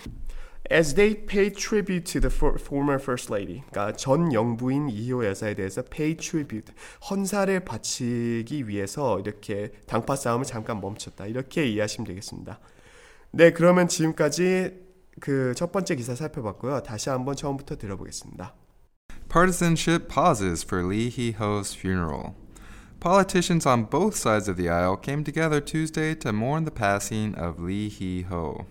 as 0.70 0.94
they 0.94 1.14
paid 1.14 1.56
tribute 1.56 2.04
to 2.04 2.20
the 2.20 2.30
for, 2.30 2.58
former 2.58 2.98
first 3.00 3.32
lady 3.32 3.62
그러니까 3.70 3.96
전 3.96 4.32
영부인 4.32 4.88
이호 4.88 5.24
여사에 5.24 5.54
대해서 5.54 5.82
pay 5.82 6.16
tribute 6.16 6.72
헌사를 7.10 7.58
바치기 7.60 8.68
위해서 8.68 9.18
이렇게 9.20 9.72
당파 9.86 10.16
싸움을 10.16 10.44
잠깐 10.44 10.80
멈췄다 10.80 11.26
이렇게 11.26 11.66
이해하시면 11.66 12.06
되겠습니다. 12.06 12.60
네 13.32 13.52
그러면 13.52 13.88
지금까지 13.88 14.90
그 15.20 15.54
첫 15.54 15.70
번째 15.72 15.94
기사 15.96 16.14
살펴봤고요. 16.14 16.82
다시 16.82 17.10
한번 17.10 17.36
처음부터 17.36 17.76
들어보겠습니다. 17.76 18.54
Partisanship 19.28 20.08
pauses 20.08 20.64
for 20.64 20.84
Lee 20.84 21.08
Hee-ho's 21.08 21.74
funeral. 21.74 22.34
Politicians 23.00 23.66
on 23.66 23.88
both 23.88 24.16
sides 24.16 24.48
of 24.48 24.56
the 24.56 24.68
aisle 24.68 24.96
came 24.96 25.22
together 25.22 25.60
Tuesday 25.60 26.14
to 26.14 26.32
mourn 26.32 26.64
the 26.64 26.74
passing 26.74 27.34
of 27.38 27.62
Lee 27.62 27.88
Hee-ho. 27.88 28.66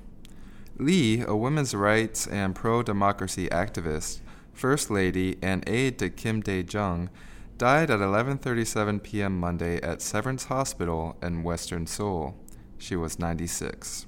Lee, 0.82 1.22
a 1.28 1.36
women's 1.36 1.76
rights 1.76 2.26
and 2.26 2.56
pro-democracy 2.56 3.50
activist, 3.50 4.22
first 4.54 4.90
lady, 4.90 5.38
and 5.42 5.62
aide 5.68 6.00
to 6.00 6.10
Kim 6.10 6.40
Dae-jung, 6.40 7.10
died 7.58 7.92
at 7.92 8.00
11:37 8.00 9.04
p.m. 9.04 9.38
Monday 9.38 9.82
at 9.82 10.02
Severance 10.02 10.46
Hospital 10.46 11.18
in 11.22 11.44
Western 11.44 11.86
Seoul. 11.86 12.38
She 12.78 12.96
was 12.96 13.20
96. 13.20 14.06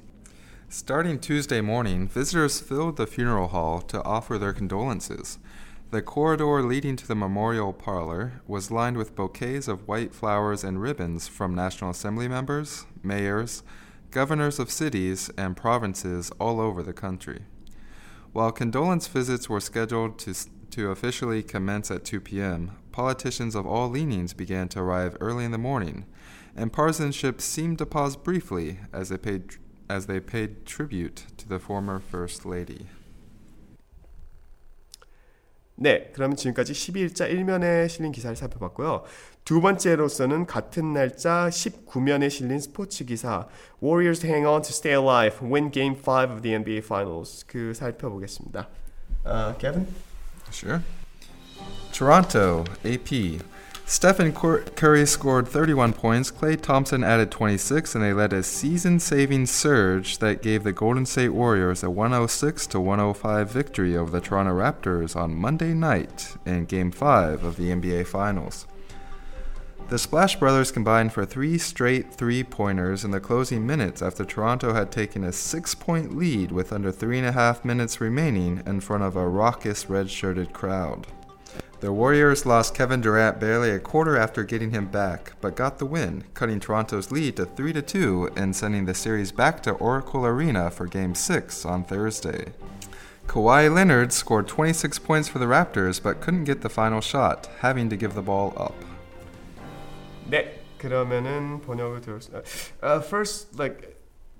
Starting 0.69 1.19
Tuesday 1.19 1.59
morning, 1.59 2.07
visitors 2.07 2.61
filled 2.61 2.95
the 2.95 3.05
funeral 3.05 3.49
hall 3.49 3.81
to 3.81 4.01
offer 4.03 4.37
their 4.37 4.53
condolences. 4.53 5.39
The 5.89 6.01
corridor 6.01 6.63
leading 6.63 6.95
to 6.95 7.05
the 7.05 7.15
memorial 7.15 7.73
parlor 7.73 8.41
was 8.47 8.71
lined 8.71 8.95
with 8.95 9.13
bouquets 9.13 9.67
of 9.67 9.89
white 9.89 10.13
flowers 10.13 10.63
and 10.63 10.81
ribbons 10.81 11.27
from 11.27 11.53
National 11.53 11.89
Assembly 11.89 12.29
members, 12.29 12.85
mayors, 13.03 13.61
governors 14.11 14.59
of 14.59 14.69
cities, 14.69 15.31
and 15.37 15.57
provinces 15.57 16.31
all 16.39 16.59
over 16.59 16.83
the 16.83 16.93
country. 16.93 17.41
While 18.33 18.51
condolence 18.51 19.07
visits 19.07 19.49
were 19.49 19.59
scheduled 19.59 20.19
to, 20.19 20.33
to 20.71 20.91
officially 20.91 21.41
commence 21.41 21.89
at 21.89 22.05
2 22.05 22.19
p.m., 22.21 22.71
politicians 22.91 23.55
of 23.55 23.65
all 23.65 23.89
leanings 23.89 24.33
began 24.33 24.67
to 24.69 24.79
arrive 24.79 25.17
early 25.19 25.45
in 25.45 25.51
the 25.51 25.57
morning, 25.57 26.05
and 26.55 26.73
partisanship 26.73 27.41
seemed 27.41 27.77
to 27.77 27.85
pause 27.85 28.15
briefly 28.15 28.79
as 28.93 29.09
they 29.09 29.17
paid, 29.17 29.55
as 29.89 30.05
they 30.05 30.19
paid 30.19 30.65
tribute 30.65 31.25
to 31.37 31.47
the 31.47 31.59
former 31.59 31.99
First 31.99 32.45
Lady. 32.45 32.87
네, 35.75 36.11
그러면 36.13 36.37
지금까지 36.37 36.73
12일자 36.73 37.31
1면에 37.31 37.89
실린 37.89 38.11
기사를 38.11 38.35
살펴봤고요. 38.35 39.03
두 39.43 39.61
번째로서는 39.61 40.45
같은 40.45 40.93
날짜 40.93 41.49
19면에 41.49 42.29
실린 42.29 42.59
스포츠 42.59 43.05
기사 43.05 43.47
Warriors 43.81 44.25
hang 44.25 44.45
on 44.45 44.61
to 44.61 44.69
stay 44.69 44.95
alive, 44.95 45.39
win 45.41 45.71
game 45.71 45.95
5 45.95 46.31
of 46.31 46.41
the 46.41 46.55
NBA 46.55 46.79
Finals 46.79 47.45
그 47.47 47.73
살펴보겠습니다. 47.73 48.67
아, 49.23 49.55
Kevin? 49.57 49.87
Sure. 50.51 50.81
Toronto, 51.91 52.63
AP. 52.85 53.39
Stephen 53.91 54.31
Curry 54.31 55.05
scored 55.05 55.49
31 55.49 55.91
points, 55.91 56.31
Klay 56.31 56.59
Thompson 56.59 57.03
added 57.03 57.29
26, 57.29 57.93
and 57.93 58.01
they 58.01 58.13
led 58.13 58.31
a 58.31 58.41
season 58.41 59.01
saving 59.01 59.47
surge 59.47 60.19
that 60.19 60.41
gave 60.41 60.63
the 60.63 60.71
Golden 60.71 61.05
State 61.05 61.33
Warriors 61.33 61.83
a 61.83 61.89
106 61.89 62.67
to 62.67 62.79
105 62.79 63.51
victory 63.51 63.97
over 63.97 64.09
the 64.09 64.21
Toronto 64.21 64.53
Raptors 64.53 65.13
on 65.13 65.35
Monday 65.35 65.73
night 65.73 66.37
in 66.45 66.63
Game 66.63 66.89
5 66.89 67.43
of 67.43 67.57
the 67.57 67.69
NBA 67.71 68.07
Finals. 68.07 68.65
The 69.89 69.99
Splash 69.99 70.37
Brothers 70.37 70.71
combined 70.71 71.11
for 71.11 71.25
three 71.25 71.57
straight 71.57 72.13
three 72.13 72.45
pointers 72.45 73.03
in 73.03 73.11
the 73.11 73.19
closing 73.19 73.67
minutes 73.67 74.01
after 74.01 74.23
Toronto 74.23 74.73
had 74.73 74.89
taken 74.89 75.25
a 75.25 75.33
six 75.33 75.75
point 75.75 76.15
lead 76.15 76.53
with 76.53 76.71
under 76.71 76.93
three 76.93 77.17
and 77.17 77.27
a 77.27 77.33
half 77.33 77.65
minutes 77.65 77.99
remaining 77.99 78.63
in 78.65 78.79
front 78.79 79.03
of 79.03 79.17
a 79.17 79.27
raucous 79.27 79.89
red 79.89 80.09
shirted 80.09 80.53
crowd. 80.53 81.07
The 81.80 81.92
Warriors 81.92 82.46
lost 82.46 82.74
Kevin 82.74 83.00
Durant 83.00 83.38
barely 83.38 83.70
a 83.70 83.78
quarter 83.78 84.16
after 84.16 84.44
getting 84.44 84.70
him 84.70 84.86
back, 84.86 85.32
but 85.40 85.56
got 85.56 85.78
the 85.78 85.86
win, 85.86 86.24
cutting 86.34 86.58
Toronto's 86.58 87.12
lead 87.12 87.36
to 87.36 87.44
3 87.44 87.72
2 87.82 88.30
and 88.34 88.56
sending 88.56 88.86
the 88.86 88.94
series 88.94 89.30
back 89.30 89.62
to 89.62 89.72
Oracle 89.72 90.24
Arena 90.24 90.70
for 90.70 90.86
Game 90.86 91.14
6 91.14 91.64
on 91.64 91.84
Thursday. 91.84 92.52
Kawhi 93.26 93.72
Leonard 93.72 94.12
scored 94.12 94.48
26 94.48 94.98
points 95.00 95.28
for 95.28 95.38
the 95.38 95.46
Raptors 95.46 96.02
but 96.02 96.20
couldn't 96.20 96.44
get 96.44 96.62
the 96.62 96.68
final 96.68 97.00
shot, 97.00 97.48
having 97.60 97.90
to 97.90 97.96
give 97.96 98.14
the 98.14 98.22
ball 98.22 98.54
up. 98.56 98.74
네. 100.30 100.66
그러면은 100.78 101.60
번역을 101.62 102.00
들었어요. 102.00 102.42
Uh, 102.82 103.00
first, 103.00 103.58
like 103.58 103.89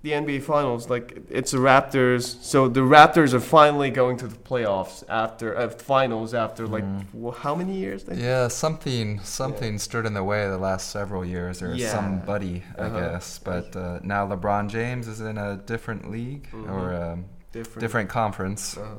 the 0.04 0.12
NBA 0.12 0.42
Finals, 0.42 0.90
like 0.90 1.18
it's 1.30 1.52
the 1.52 1.60
Raptors. 1.60 2.42
So 2.42 2.68
the 2.68 2.82
Raptors 2.82 3.34
are 3.34 3.40
finally 3.40 3.92
going 3.92 4.18
to 4.18 4.28
the 4.28 4.36
playoffs 4.36 5.04
after 5.08 5.56
uh, 5.56 5.70
finals 5.70 6.34
after 6.34 6.68
like 6.68 6.84
wh- 7.14 7.36
how 7.38 7.54
many 7.56 7.76
years? 7.78 8.04
Then? 8.06 8.18
Yeah, 8.20 8.48
something 8.48 9.20
something 9.20 9.78
stood 9.78 10.06
in 10.06 10.14
the 10.14 10.24
way 10.24 10.48
the 10.48 10.58
last 10.58 10.90
several 10.90 11.24
years, 11.24 11.62
or 11.62 11.76
Yeah. 11.76 11.92
somebody, 11.92 12.64
I 12.78 12.82
Uh-huh. 12.84 13.00
guess. 13.00 13.40
But 13.40 13.76
uh, 13.76 14.00
now 14.04 14.28
LeBron 14.28 14.70
James 14.70 15.08
is 15.08 15.22
in 15.22 15.38
a 15.38 15.58
different 15.58 16.10
league 16.10 16.48
or 16.68 16.94
um, 16.94 17.26
Different. 17.52 17.80
different 17.82 18.10
conference, 18.10 18.78
Uh, 18.78 18.96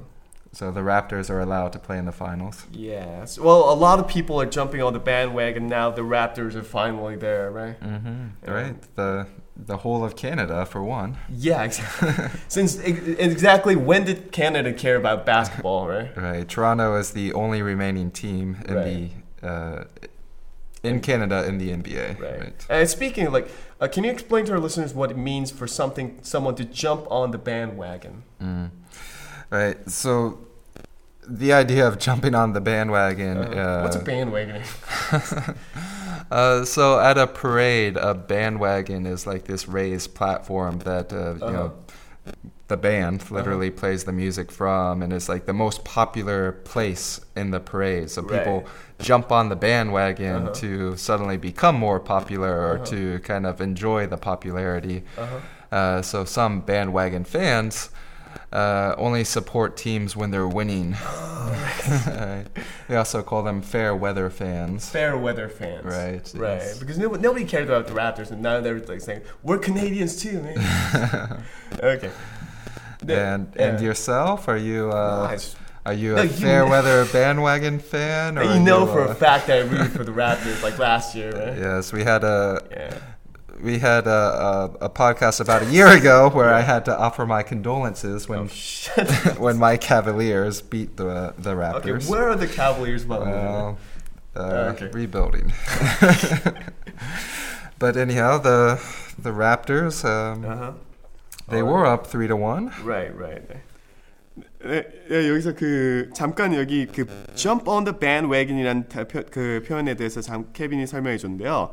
so 0.53 0.71
the 0.71 0.81
Raptors 0.81 1.31
are 1.31 1.41
allowed 1.41 1.73
to 1.73 1.79
play 1.79 1.97
in 1.99 2.05
the 2.05 2.13
finals. 2.13 2.67
yes. 2.73 3.39
Well, 3.39 3.73
a 3.73 3.75
lot 3.75 3.99
of 3.99 4.07
people 4.09 4.41
are 4.41 4.47
jumping 4.47 4.83
on 4.83 4.93
the 4.93 4.99
bandwagon 5.01 5.67
now. 5.67 5.91
The 5.91 6.03
Raptors 6.03 6.55
are 6.55 6.63
finally 6.63 7.17
there, 7.17 7.51
right? 7.51 7.81
Mm-hmm. 7.81 8.25
Yeah. 8.45 8.51
Right, 8.51 8.97
the 8.97 9.27
the 9.55 9.77
whole 9.79 10.03
of 10.03 10.17
Canada 10.17 10.65
for 10.65 10.83
one. 10.83 11.19
Yeah, 11.31 11.63
exactly. 11.63 12.11
Since 12.49 12.79
exactly 12.81 13.77
when 13.77 14.05
did 14.05 14.33
Canada 14.33 14.73
care 14.73 14.97
about 14.97 15.27
basketball, 15.27 15.87
right? 15.89 16.17
Right, 16.17 16.49
Toronto 16.49 16.97
is 16.97 17.11
the 17.11 17.33
only 17.35 17.61
remaining 17.63 18.11
team 18.11 18.57
in 18.67 18.75
Right. 18.75 19.11
the 19.43 19.47
uh, 19.49 19.85
in 20.83 21.01
Canada 21.01 21.47
in 21.47 21.59
the 21.59 21.71
NBA. 21.71 22.19
Right. 22.21 22.67
And 22.69 22.89
speaking 22.89 23.27
of 23.27 23.33
like, 23.33 23.49
uh, 23.81 23.89
can 23.89 24.05
you 24.05 24.11
explain 24.11 24.45
to 24.47 24.53
our 24.53 24.59
listeners 24.59 24.93
what 24.95 25.11
it 25.11 25.17
means 25.17 25.51
for 25.51 25.67
something, 25.69 26.19
someone 26.23 26.55
to 26.57 26.65
jump 26.65 27.07
on 27.11 27.31
the 27.31 27.39
bandwagon? 27.39 28.25
Mm. 28.43 28.71
Right. 29.53 29.77
So 29.91 30.39
the 31.29 31.53
idea 31.53 31.87
of 31.87 31.99
jumping 31.99 32.35
on 32.35 32.53
the 32.55 32.61
bandwagon. 32.61 33.37
Uh, 33.39 33.63
Uh, 33.63 33.83
what's 33.83 33.97
a 33.97 34.01
bandwagon? 34.01 34.63
uh, 36.31 36.65
so 36.65 36.99
at 37.01 37.19
a 37.19 37.27
parade, 37.27 37.97
a 37.97 38.15
bandwagon 38.15 39.07
is 39.07 39.27
like 39.27 39.45
this 39.45 39.69
raised 39.69 40.15
platform 40.15 40.79
that 40.81 41.13
uh, 41.13 41.17
you 41.17 41.23
Uh-huh. 41.43 41.51
know 41.53 41.73
the 42.69 42.77
band 42.79 43.31
literally 43.31 43.71
plays 43.71 44.05
the 44.05 44.13
music 44.13 44.51
from, 44.51 45.03
and 45.03 45.13
it's 45.13 45.29
like 45.29 45.45
the 45.45 45.53
most 45.53 45.85
popular 45.85 46.53
place 46.65 47.21
in 47.37 47.51
the 47.51 47.61
parade. 47.61 48.09
So 48.11 48.23
people 48.23 48.67
jump 49.01 49.31
on 49.31 49.49
the 49.51 49.57
bandwagon 49.57 50.47
Uh-huh. 50.47 50.55
to 50.63 50.97
suddenly 50.97 51.37
become 51.37 51.77
more 51.77 52.01
popular 52.01 52.53
or 52.69 52.75
Uh-huh. 52.77 52.85
to 52.87 53.19
kind 53.21 53.45
of 53.47 53.61
enjoy 53.61 54.07
the 54.07 54.17
popularity. 54.17 55.03
Uh-huh. 55.19 55.77
Uh, 55.77 56.03
so 56.03 56.25
some 56.25 56.61
bandwagon 56.61 57.25
fans 57.25 57.91
uh, 58.53 58.95
only 58.99 59.25
support 59.25 59.77
teams 59.77 60.17
when 60.17 60.31
they're 60.31 60.49
winning. 60.49 60.97
Right. 61.83 62.45
They 62.89 62.97
also 62.97 63.23
call 63.23 63.43
them 63.43 63.63
fair 63.63 63.95
weather 63.97 64.31
fans. 64.31 64.89
Fair 64.89 65.17
weather 65.19 65.49
fans. 65.49 65.85
Right, 65.85 66.33
Right. 66.35 66.59
yes. 66.59 66.79
Because 66.79 66.97
nobody, 66.99 67.21
nobody 67.23 67.45
cares 67.45 67.69
about 67.69 67.89
the 67.89 67.93
Raptors, 67.95 68.31
and 68.31 68.41
now 68.41 68.61
they're 68.61 68.79
like 68.81 69.01
saying, 69.01 69.23
we're 69.43 69.59
Canadians 69.59 70.17
too, 70.23 70.41
man. 70.41 71.43
okay. 71.83 72.11
The- 73.05 73.21
And 73.21 73.47
and 73.57 73.81
yeah. 73.81 73.87
yourself, 73.87 74.49
are 74.49 74.57
you 74.57 74.91
uh, 74.93 75.27
Nice. 75.31 75.57
are 75.85 75.93
you 75.93 76.15
No, 76.15 76.23
a 76.23 76.25
you 76.25 76.31
fair 76.31 76.65
weather 76.67 77.05
bandwagon 77.07 77.81
fan? 77.81 78.39
Or 78.39 78.45
you 78.45 78.61
know 78.61 78.87
for 78.87 79.05
a 79.05 79.11
uh, 79.11 79.15
fact 79.15 79.49
that 79.49 79.59
I 79.59 79.61
rooted 79.69 79.91
for 79.93 80.05
the 80.05 80.13
Raptors 80.13 80.63
like 80.63 80.79
last 80.79 81.17
year, 81.17 81.33
right? 81.33 81.59
Yes, 81.59 81.93
we 81.93 82.05
had 82.05 82.23
a 82.23 82.63
Yeah 82.71 82.95
we 83.64 83.80
had 83.80 84.06
a, 84.06 84.70
a, 84.82 84.86
a 84.86 84.90
podcast 84.90 85.40
about 85.42 85.64
a 85.64 85.66
year 85.66 85.88
ago 85.88 86.30
where 86.30 86.54
I 86.54 86.62
had 86.62 86.86
to 86.86 86.98
offer 86.98 87.26
my 87.26 87.42
condolences 87.44 88.30
when 88.30 88.40
Oh, 88.40 88.48
shit. 88.48 89.10
when 89.40 89.58
my 89.58 89.78
Cavaliers 89.78 90.62
beat 90.62 90.96
the 90.98 91.34
the 91.40 91.52
okay, 91.58 91.90
Raptors. 91.92 92.08
where 92.10 92.30
are 92.30 92.36
the 92.36 92.48
Cavaliers, 92.48 93.04
by 93.06 93.18
the 93.20 93.26
way? 93.26 93.32
Well, 93.32 93.78
uh, 94.36 94.40
Oh, 94.40 94.70
okay. 94.76 94.90
rebuilding. 94.94 95.52
but 97.80 97.98
anyhow, 97.98 98.38
the 98.38 98.80
the 99.18 99.32
Raptors 99.32 100.04
um, 100.06 100.46
Uh-huh. 100.46 100.72
they 101.50 101.62
어. 101.62 101.66
were 101.66 101.86
up 101.86 102.06
three 102.08 102.28
to 102.28 102.36
one. 102.36 102.72
Right, 102.84 103.14
right. 103.18 103.42
네, 104.64 104.86
네, 105.10 105.30
여기서 105.30 105.54
그 105.56 106.10
잠깐 106.14 106.54
여기 106.54 106.86
그 106.88 107.06
jump 107.36 107.68
on 107.68 107.86
the 107.86 107.98
bandwagon이라는 107.98 108.88
다- 108.90 109.04
표, 109.06 109.24
그 109.32 109.64
표현에 109.68 109.96
대해서 109.96 110.22
잠 110.22 110.46
케빈이 110.54 110.86
설명해 110.86 111.18
줬는데요. 111.18 111.72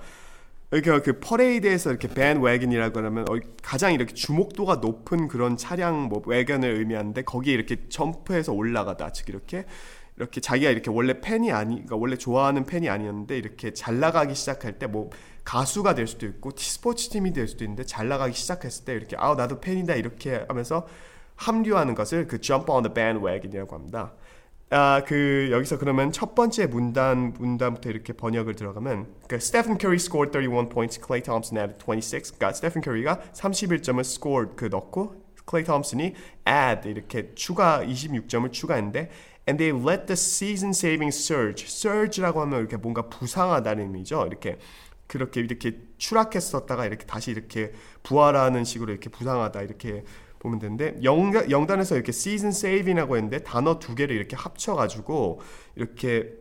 그러니까 0.69 1.01
그 1.01 1.19
퍼레이드에서 1.19 1.89
이렇게 1.89 2.07
bandwagon이라고 2.07 2.99
하면 2.99 3.25
어, 3.29 3.39
가장 3.63 3.91
이렇게 3.93 4.13
주목도가 4.13 4.75
높은 4.75 5.27
그런 5.27 5.57
차량 5.57 6.03
뭐 6.03 6.21
wagon을 6.27 6.75
의미하는데 6.77 7.23
거기에 7.23 7.53
이렇게 7.55 7.87
점프해서 7.89 8.53
올라가다 8.53 9.11
즉 9.11 9.29
이렇게 9.29 9.65
이렇게 10.17 10.41
자기가 10.41 10.69
이렇게 10.69 10.91
원래 10.91 11.21
팬이 11.21 11.51
아니 11.51 11.75
그러니까 11.75 11.95
원래 11.95 12.17
좋아하는 12.17 12.65
팬이 12.65 12.87
아니었는데 12.89 13.37
이렇게 13.37 13.73
잘 13.73 13.99
나가기 13.99 14.35
시작할 14.35 14.77
때 14.77 14.85
뭐 14.87 15.09
가수가 15.43 15.95
될 15.95 16.05
수도 16.05 16.27
있고 16.27 16.51
티- 16.51 16.69
스포츠 16.69 17.09
팀이 17.09 17.33
될 17.33 17.47
수도 17.47 17.63
있는데 17.63 17.83
잘 17.83 18.07
나가기 18.07 18.33
시작했을 18.33 18.85
때 18.85 18.93
이렇게 18.93 19.15
아 19.17 19.33
나도 19.33 19.59
팬이다 19.61 19.95
이렇게 19.95 20.45
하면서 20.47 20.87
합류하는 21.35 21.95
것을 21.95 22.27
그 22.27 22.39
jump 22.39 22.69
on 22.71 22.83
the 22.83 22.93
bandwagon이라고 22.93 23.75
합니다. 23.75 24.13
아, 24.71 25.01
그 25.05 25.49
여기서 25.51 25.79
그러면 25.79 26.11
첫 26.11 26.35
번째 26.35 26.67
문단 26.67 27.33
문단부터 27.33 27.89
이렇게 27.89 28.13
번역을 28.13 28.53
들어가면 28.55 29.07
그 29.27 29.37
Stephen 29.37 29.79
Curry 29.79 29.95
scored 29.95 30.31
31 30.31 30.69
points, 30.69 30.99
Klay 30.99 31.23
Thompson 31.23 31.57
added 31.57 31.83
26. 31.83 32.37
그러니까 32.37 32.53
스테픈 32.53 32.81
커리가 32.81 33.19
31점을 33.33 33.99
scored 34.01 34.55
그 34.55 34.65
넣고 34.65 35.29
클레이 35.49 35.63
톰슨이 35.63 36.13
add 36.47 36.87
이렇게 36.87 37.33
추가 37.33 37.83
26점을 37.83 38.51
추가했는데 38.51 39.09
and 39.47 39.57
they 39.57 39.75
led 39.75 40.05
the 40.05 40.13
season 40.13 40.69
saving 40.69 41.09
surge. 41.09 41.65
surge라고 41.65 42.41
하면 42.41 42.59
이렇게 42.59 42.77
뭔가 42.77 43.09
부상하다는 43.09 43.83
의미죠. 43.83 44.27
이렇게 44.27 44.59
그렇게 45.07 45.41
이렇게 45.41 45.79
추락했었다가 45.97 46.85
이렇게 46.85 47.07
다시 47.07 47.31
이렇게 47.31 47.71
부활하는 48.03 48.63
식으로 48.63 48.91
이렇게 48.91 49.09
부상하다 49.09 49.63
이렇게 49.63 50.03
보면 50.39 50.59
되는데 50.59 50.95
영, 51.03 51.31
영단에서 51.49 51.95
이렇게 51.95 52.09
season 52.09 52.49
saving이라고 52.49 53.15
했는데 53.17 53.43
단어 53.43 53.79
두 53.79 53.95
개를 53.95 54.15
이렇게 54.15 54.35
합쳐가지고 54.35 55.41
이렇게 55.75 56.33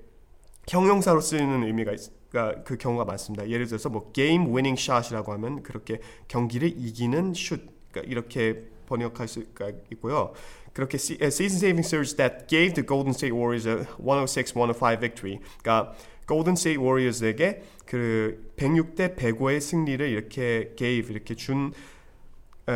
형용사로 0.68 1.20
쓰이는 1.20 1.64
의미가 1.64 1.92
있, 1.92 2.00
그그 2.30 2.76
경우가 2.76 3.04
많습니다. 3.04 3.48
예를 3.48 3.66
들어서 3.66 3.88
뭐 3.88 4.12
game 4.12 4.46
winning 4.46 4.80
shot이라고 4.80 5.32
하면 5.32 5.62
그렇게 5.62 6.00
경기를 6.28 6.68
이기는 6.68 7.34
슛 7.34 7.66
그러니까 7.90 8.10
이렇게 8.10 8.64
번역할 8.86 9.28
수가 9.28 9.70
있고요. 9.92 10.32
그렇게 10.72 10.96
season 10.96 11.56
saving 11.56 11.86
surge 11.86 12.16
that 12.16 12.46
gave 12.46 12.74
the 12.74 12.86
Golden 12.86 13.10
State 13.10 13.34
Warriors 13.34 13.66
a 13.66 13.84
106-105 13.98 15.00
victory. 15.00 15.40
그러니까 15.62 15.94
Golden 16.26 16.52
State 16.52 16.80
Warriors에게 16.82 17.62
그 17.86 18.52
106대 18.56 19.16
105의 19.16 19.60
승리를 19.60 20.06
이렇게 20.06 20.74
gave 20.76 21.10
이렇게 21.10 21.34
준 21.34 21.72
에, 21.72 21.72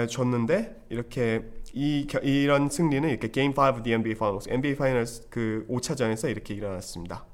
줬는데 0.08 0.84
이렇게 0.90 1.42
이 1.74 2.06
겨- 2.08 2.18
이런 2.20 2.68
승리는 2.70 3.08
이렇게 3.08 3.30
Game 3.30 3.52
5 3.52 3.76
of 3.78 3.82
the 3.82 3.94
NBA 3.94 4.12
Finals, 4.16 4.48
NBA 4.48 4.74
Finals 4.74 5.26
그 5.30 5.66
5차전에서 5.68 6.30
이렇게 6.30 6.54
일어났습니다. 6.54 7.24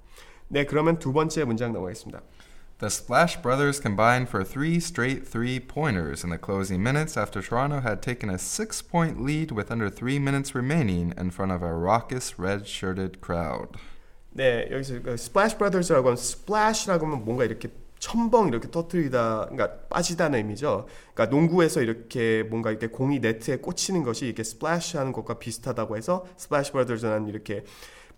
네, 0.48 0.64
그러면 0.64 0.98
두 0.98 1.12
번째 1.12 1.44
문장 1.44 1.72
넘어가겠습니다. 1.72 2.22
The 2.78 2.86
Splash 2.86 3.42
Brothers 3.42 3.80
combined 3.82 4.28
for 4.28 4.44
three 4.44 4.76
straight 4.76 5.26
three 5.28 5.58
pointers 5.58 6.22
in 6.24 6.30
the 6.30 6.38
closing 6.38 6.80
minutes 6.80 7.18
after 7.18 7.42
Toronto 7.42 7.80
had 7.80 8.00
taken 8.00 8.30
a 8.30 8.38
six 8.38 8.80
point 8.80 9.18
lead 9.20 9.50
with 9.50 9.72
under 9.72 9.90
three 9.90 10.18
minutes 10.20 10.54
remaining 10.54 11.12
in 11.18 11.30
front 11.30 11.50
of 11.50 11.60
a 11.64 11.72
raucous 11.74 12.38
red 12.38 12.66
shirted 12.66 13.18
crowd. 13.20 13.74
네, 14.30 14.68
여기서 14.70 15.02
그 15.02 15.14
Splash 15.18 15.58
Brothers라고 15.58 16.06
하면 16.06 16.14
Splash라고 16.14 17.06
하면 17.06 17.24
뭔가 17.24 17.44
이렇게 17.44 17.68
첨벙 17.98 18.48
이렇게 18.48 18.70
터트리다, 18.70 19.48
그러니까 19.50 19.78
빠지다는 19.88 20.38
의미죠. 20.38 20.86
그러니까 21.14 21.36
농구에서 21.36 21.82
이렇게 21.82 22.44
뭔가 22.44 22.70
이렇게 22.70 22.86
공이 22.88 23.20
네트에 23.20 23.56
꽂히는 23.56 24.02
것이 24.02 24.26
이렇게 24.26 24.44
스플래시 24.44 24.96
하는 24.96 25.12
것과 25.12 25.38
비슷하다고 25.38 25.96
해서 25.96 26.26
스플래시 26.36 26.72
브라더즈라는 26.72 27.28
이렇게 27.28 27.64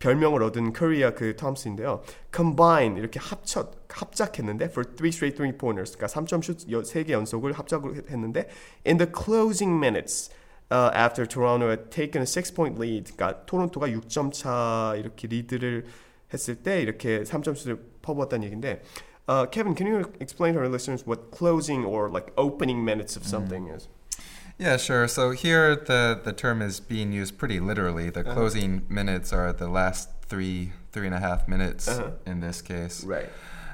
별명을 0.00 0.42
얻은 0.42 0.72
코리아 0.72 1.12
그 1.12 1.36
톰슨인데요. 1.36 2.02
combine 2.34 2.98
이렇게 2.98 3.20
합쳐 3.20 3.70
합작했는데 3.88 4.66
for 4.66 4.84
three 4.96 5.10
straight 5.10 5.36
three 5.36 5.56
pointers 5.56 5.96
그러니까 5.96 6.20
3점 6.20 6.42
슛 6.42 6.66
3개 6.66 7.10
연속을 7.10 7.52
합작을 7.52 8.04
했는데 8.10 8.48
in 8.86 8.96
the 8.96 9.10
closing 9.12 9.76
minutes 9.78 10.30
uh, 10.72 10.90
after 10.96 11.26
Toronto 11.26 11.68
had 11.68 11.90
taken 11.90 12.22
a 12.22 12.24
six 12.24 12.52
point 12.52 12.80
lead 12.80 13.12
그러니까 13.14 13.44
토론토가 13.44 13.88
6점 13.88 14.32
차 14.32 14.94
이렇게 14.96 15.28
리드를 15.28 15.84
했을 16.32 16.56
때 16.56 16.80
이렇게 16.80 17.22
3점 17.22 17.54
슛을 17.54 17.78
퍼부었다는 18.00 18.44
얘기인데 18.44 18.82
uh, 19.30 19.46
Kevin, 19.46 19.74
can 19.74 19.86
you 19.86 19.96
explain 20.20 20.54
to 20.54 20.60
our 20.60 20.68
listeners 20.68 21.06
what 21.06 21.30
closing 21.38 21.84
or 21.84 22.08
like 22.16 22.28
opening 22.36 22.84
minutes 22.84 23.16
of 23.16 23.22
something 23.34 23.68
is? 23.76 23.88
Yeah, 24.58 24.76
sure. 24.76 25.08
So 25.08 25.30
here 25.44 25.74
the, 25.76 26.20
the 26.22 26.32
term 26.32 26.60
is 26.68 26.80
being 26.80 27.12
used 27.20 27.38
pretty 27.38 27.60
literally. 27.60 28.10
The 28.10 28.20
Uh-huh. 28.20 28.34
closing 28.34 28.82
minutes 28.88 29.32
are 29.32 29.52
the 29.52 29.68
last 29.68 30.08
three, 30.30 30.72
three 30.92 31.06
and 31.10 31.14
a 31.14 31.20
half 31.28 31.48
minutes 31.48 31.88
Uh-huh. 31.88 32.10
in 32.26 32.40
this 32.40 32.60
case. 32.62 32.96
Right. 33.04 33.28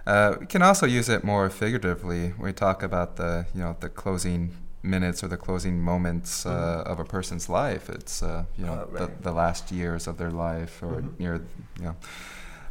Uh, 0.07 0.37
we 0.41 0.47
can 0.47 0.63
also 0.63 0.87
use 0.99 1.09
it 1.17 1.25
more 1.25 1.51
figuratively. 1.51 2.23
We 2.39 2.53
talk 2.53 2.83
about 2.85 3.17
the 3.17 3.33
you 3.55 3.61
know 3.63 3.75
the 3.81 3.89
closing 4.03 4.51
minutes 4.83 5.25
or 5.25 5.29
the 5.29 5.37
closing 5.47 5.77
moments 5.81 6.47
uh, 6.47 6.85
of 6.93 7.01
a 7.01 7.05
person's 7.05 7.49
life. 7.49 7.85
It's 7.99 8.23
uh, 8.23 8.45
you 8.59 8.67
know 8.67 8.77
Mm-hmm. 8.77 8.97
Uh, 8.97 9.01
right. 9.01 9.17
the, 9.23 9.23
the 9.31 9.33
last 9.43 9.73
years 9.73 10.07
of 10.07 10.15
their 10.21 10.31
life 10.31 10.75
or 10.87 11.01
Mhm. 11.03 11.19
near 11.19 11.35
you 11.81 11.85
know 11.87 11.97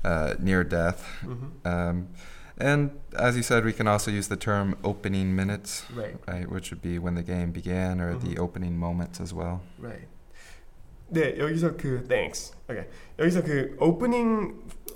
uh, 0.10 0.34
near 0.40 0.64
death. 0.64 1.00
hmm 1.24 1.48
Um, 1.66 2.08
and 2.58 2.92
as 3.18 3.36
you 3.38 3.44
said, 3.44 3.66
we 3.66 3.74
can 3.74 3.88
also 3.88 4.12
use 4.12 4.28
the 4.28 4.38
term 4.38 4.76
opening 4.84 5.36
minutes, 5.36 5.84
Right. 5.94 6.16
right, 6.28 6.50
which 6.50 6.70
would 6.72 6.82
be 6.82 7.00
when 7.00 7.16
the 7.16 7.24
game 7.24 7.52
began 7.52 8.00
or 8.02 8.16
the 8.16 8.36
Mhm. 8.36 8.40
opening 8.40 8.78
moments 8.78 9.20
as 9.20 9.34
well. 9.34 9.62
Right. 9.80 10.08
네 11.10 11.38
여기서 11.38 11.78
그 11.78 12.04
thanks. 12.08 12.54
Okay. 12.70 12.90
여기서 13.20 13.44
그 13.44 13.76
opening 13.80 14.56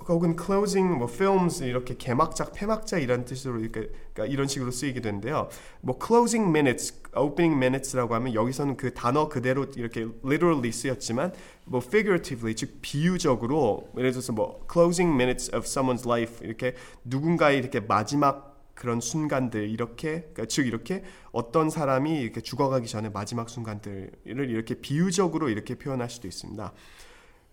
혹은 0.09 0.35
closing 0.35 0.97
뭐 0.97 1.07
films 1.07 1.63
이렇게 1.63 1.95
개막작 1.95 2.53
폐막자 2.53 2.97
이런 2.97 3.25
뜻으로 3.25 3.59
이렇게 3.59 3.91
그러니까 4.13 4.33
이런 4.33 4.47
식으로 4.47 4.71
쓰이게 4.71 5.01
되는데요. 5.01 5.49
뭐 5.81 5.99
closing 6.03 6.49
minutes, 6.49 6.99
opening 7.15 7.55
minutes라고 7.55 8.15
하면 8.15 8.33
여기서는 8.33 8.75
그 8.75 8.93
단어 8.93 9.29
그대로 9.29 9.67
이렇게 9.75 10.07
literally 10.25 10.71
쓰였지만 10.71 11.33
뭐 11.65 11.79
figuratively 11.83 12.55
즉 12.55 12.79
비유적으로 12.81 13.89
예를 13.97 14.11
들어서 14.11 14.33
뭐 14.33 14.65
closing 14.71 15.13
minutes 15.13 15.55
of 15.55 15.65
someone's 15.65 16.07
life 16.07 16.43
이렇게 16.45 16.73
누군가의 17.03 17.59
이렇게 17.59 17.79
마지막 17.79 18.48
그런 18.79 19.01
순간들 19.01 19.69
이렇게 19.69 20.21
그러니까 20.21 20.45
즉 20.45 20.65
이렇게 20.65 21.03
어떤 21.33 21.69
사람이 21.69 22.21
이렇게 22.21 22.39
죽어가기 22.39 22.87
전에 22.87 23.09
마지막 23.09 23.49
순간들을 23.49 24.09
이렇게 24.25 24.75
비유적으로 24.75 25.49
이렇게 25.49 25.75
표현할 25.75 26.09
수도 26.09 26.29
있습니다. 26.29 26.71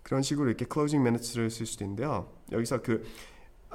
그런 0.03 0.21
식으로 0.21 0.47
이렇게 0.47 0.65
closing 0.71 1.05
minutes를 1.05 1.49
쓸 1.49 1.65
수도 1.65 1.83
있는데요. 1.83 2.31
여기서 2.53 2.81
그 2.81 3.03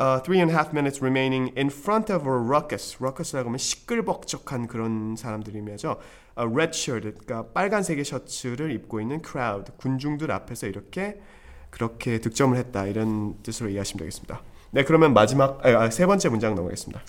uh, 0.01 0.23
three 0.23 0.41
and 0.41 0.51
a 0.51 0.57
half 0.57 0.71
minutes 0.71 1.03
remaining 1.03 1.53
in 1.55 1.67
front 1.67 2.11
of 2.11 2.27
a 2.27 2.35
ruckus. 2.35 2.97
ruckus라고 2.99 3.49
하면 3.49 3.59
시끌벅적한 3.59 4.67
그런 4.67 5.15
사람들이면죠. 5.15 6.01
A 6.39 6.47
red 6.47 6.73
shirt, 6.73 7.13
그러니까 7.13 7.53
빨간색의 7.53 8.07
셔츠를 8.07 8.73
입고 8.73 9.03
있는 9.03 9.21
crowd, 9.23 9.73
군중들 9.77 10.33
앞에서 10.33 10.69
이렇게 10.69 11.21
그렇게 11.69 12.19
득점을 12.19 12.57
했다 12.57 12.87
이런 12.87 13.43
뜻으로 13.43 13.69
이해하시면 13.69 13.99
되겠습니다. 13.99 14.41
네, 14.71 14.85
그러면 14.85 15.13
마지막 15.13 15.61
아, 15.67 15.83
아, 15.83 15.91
세 15.91 16.07
번째 16.07 16.31
문장 16.31 16.55
넘어가겠습니다. 16.55 17.03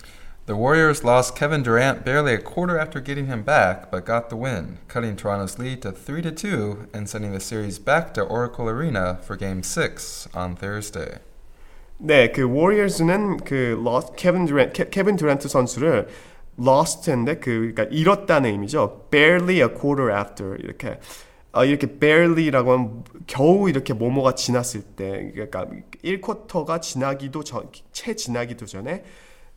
The 0.45 0.55
Warriors 0.55 1.03
lost 1.03 1.35
Kevin 1.35 1.61
Durant 1.61 2.03
barely 2.03 2.33
a 2.33 2.39
quarter 2.39 2.79
after 2.79 2.99
getting 2.99 3.27
him 3.27 3.43
back, 3.43 3.91
but 3.91 4.05
got 4.05 4.29
the 4.29 4.35
win, 4.35 4.79
cutting 4.87 5.15
Toronto's 5.15 5.59
lead 5.59 5.83
to 5.83 5.91
3 5.91 6.23
to 6.23 6.31
2 6.31 6.87
and 6.91 7.07
sending 7.07 7.33
the 7.33 7.39
series 7.39 7.77
back 7.77 8.13
to 8.15 8.23
Oracle 8.23 8.67
Arena 8.67 9.19
for 9.21 9.35
Game 9.35 9.61
6 9.61 10.27
on 10.33 10.55
Thursday. 10.55 11.19
네, 12.01 12.31
그 12.31 12.43
워리어스는 12.43 13.37
그 13.43 13.77
lost 13.77 14.15
케빈 14.15 14.45
듀란트 14.45 14.73
케, 14.73 14.89
케빈 14.89 15.17
듀란트 15.17 15.47
선수를 15.47 16.07
lost인데 16.59 17.35
그 17.35 17.73
그러니까 17.73 17.83
잃었다는 17.83 18.49
의미죠. 18.49 19.07
barely 19.11 19.61
a 19.61 19.67
quarter 19.67 20.11
after 20.11 20.57
이렇게 20.59 20.99
아, 21.51 21.65
이렇게 21.65 21.99
barely라고 21.99 22.71
하면 22.71 23.03
겨우 23.27 23.69
이렇게 23.69 23.93
뭐뭐가 23.93 24.35
지났을 24.35 24.81
때 24.81 25.31
그러니까 25.33 25.67
1쿼터가 26.03 26.81
지나기도 26.81 27.43
전, 27.43 27.69
채 27.91 28.15
지나기도 28.15 28.65
전에 28.65 29.03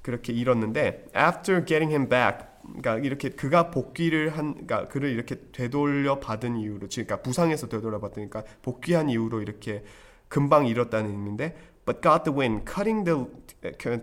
그렇게 0.07 0.31
잃었는데 0.31 1.07
after 1.13 1.65
getting 1.65 1.91
him 1.91 2.07
back 2.07 2.47
그러니까 2.63 2.97
이렇게 2.99 3.27
그가 3.27 3.71
복귀를 3.71 4.29
한 4.29 4.53
그러니까 4.53 4.87
그를 4.87 5.09
이렇게 5.09 5.35
되돌려 5.51 6.21
받은 6.21 6.55
이후로 6.55 6.87
즉 6.87 7.07
그러니까 7.07 7.21
부상에서 7.23 7.67
되돌려 7.67 7.99
받으니까 7.99 8.45
복귀한 8.61 9.09
이후로 9.09 9.41
이렇게 9.41 9.83
금방 10.29 10.65
잃었다는 10.65 11.11
의미인데 11.11 11.57
but 11.85 12.01
got 12.01 12.23
the 12.23 12.33
win 12.37 12.61
cutting 12.65 13.03
the 13.03 13.25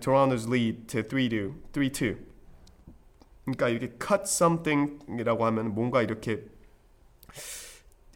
Toronto's 0.00 0.46
lead 0.46 0.86
to 0.88 1.00
3-2 1.00 1.54
3-2 1.72 2.18
그러니까 3.46 3.68
이렇게 3.70 3.94
cut 3.98 4.24
something이라고 4.24 5.46
하면 5.46 5.74
뭔가 5.74 6.02
이렇게 6.02 6.44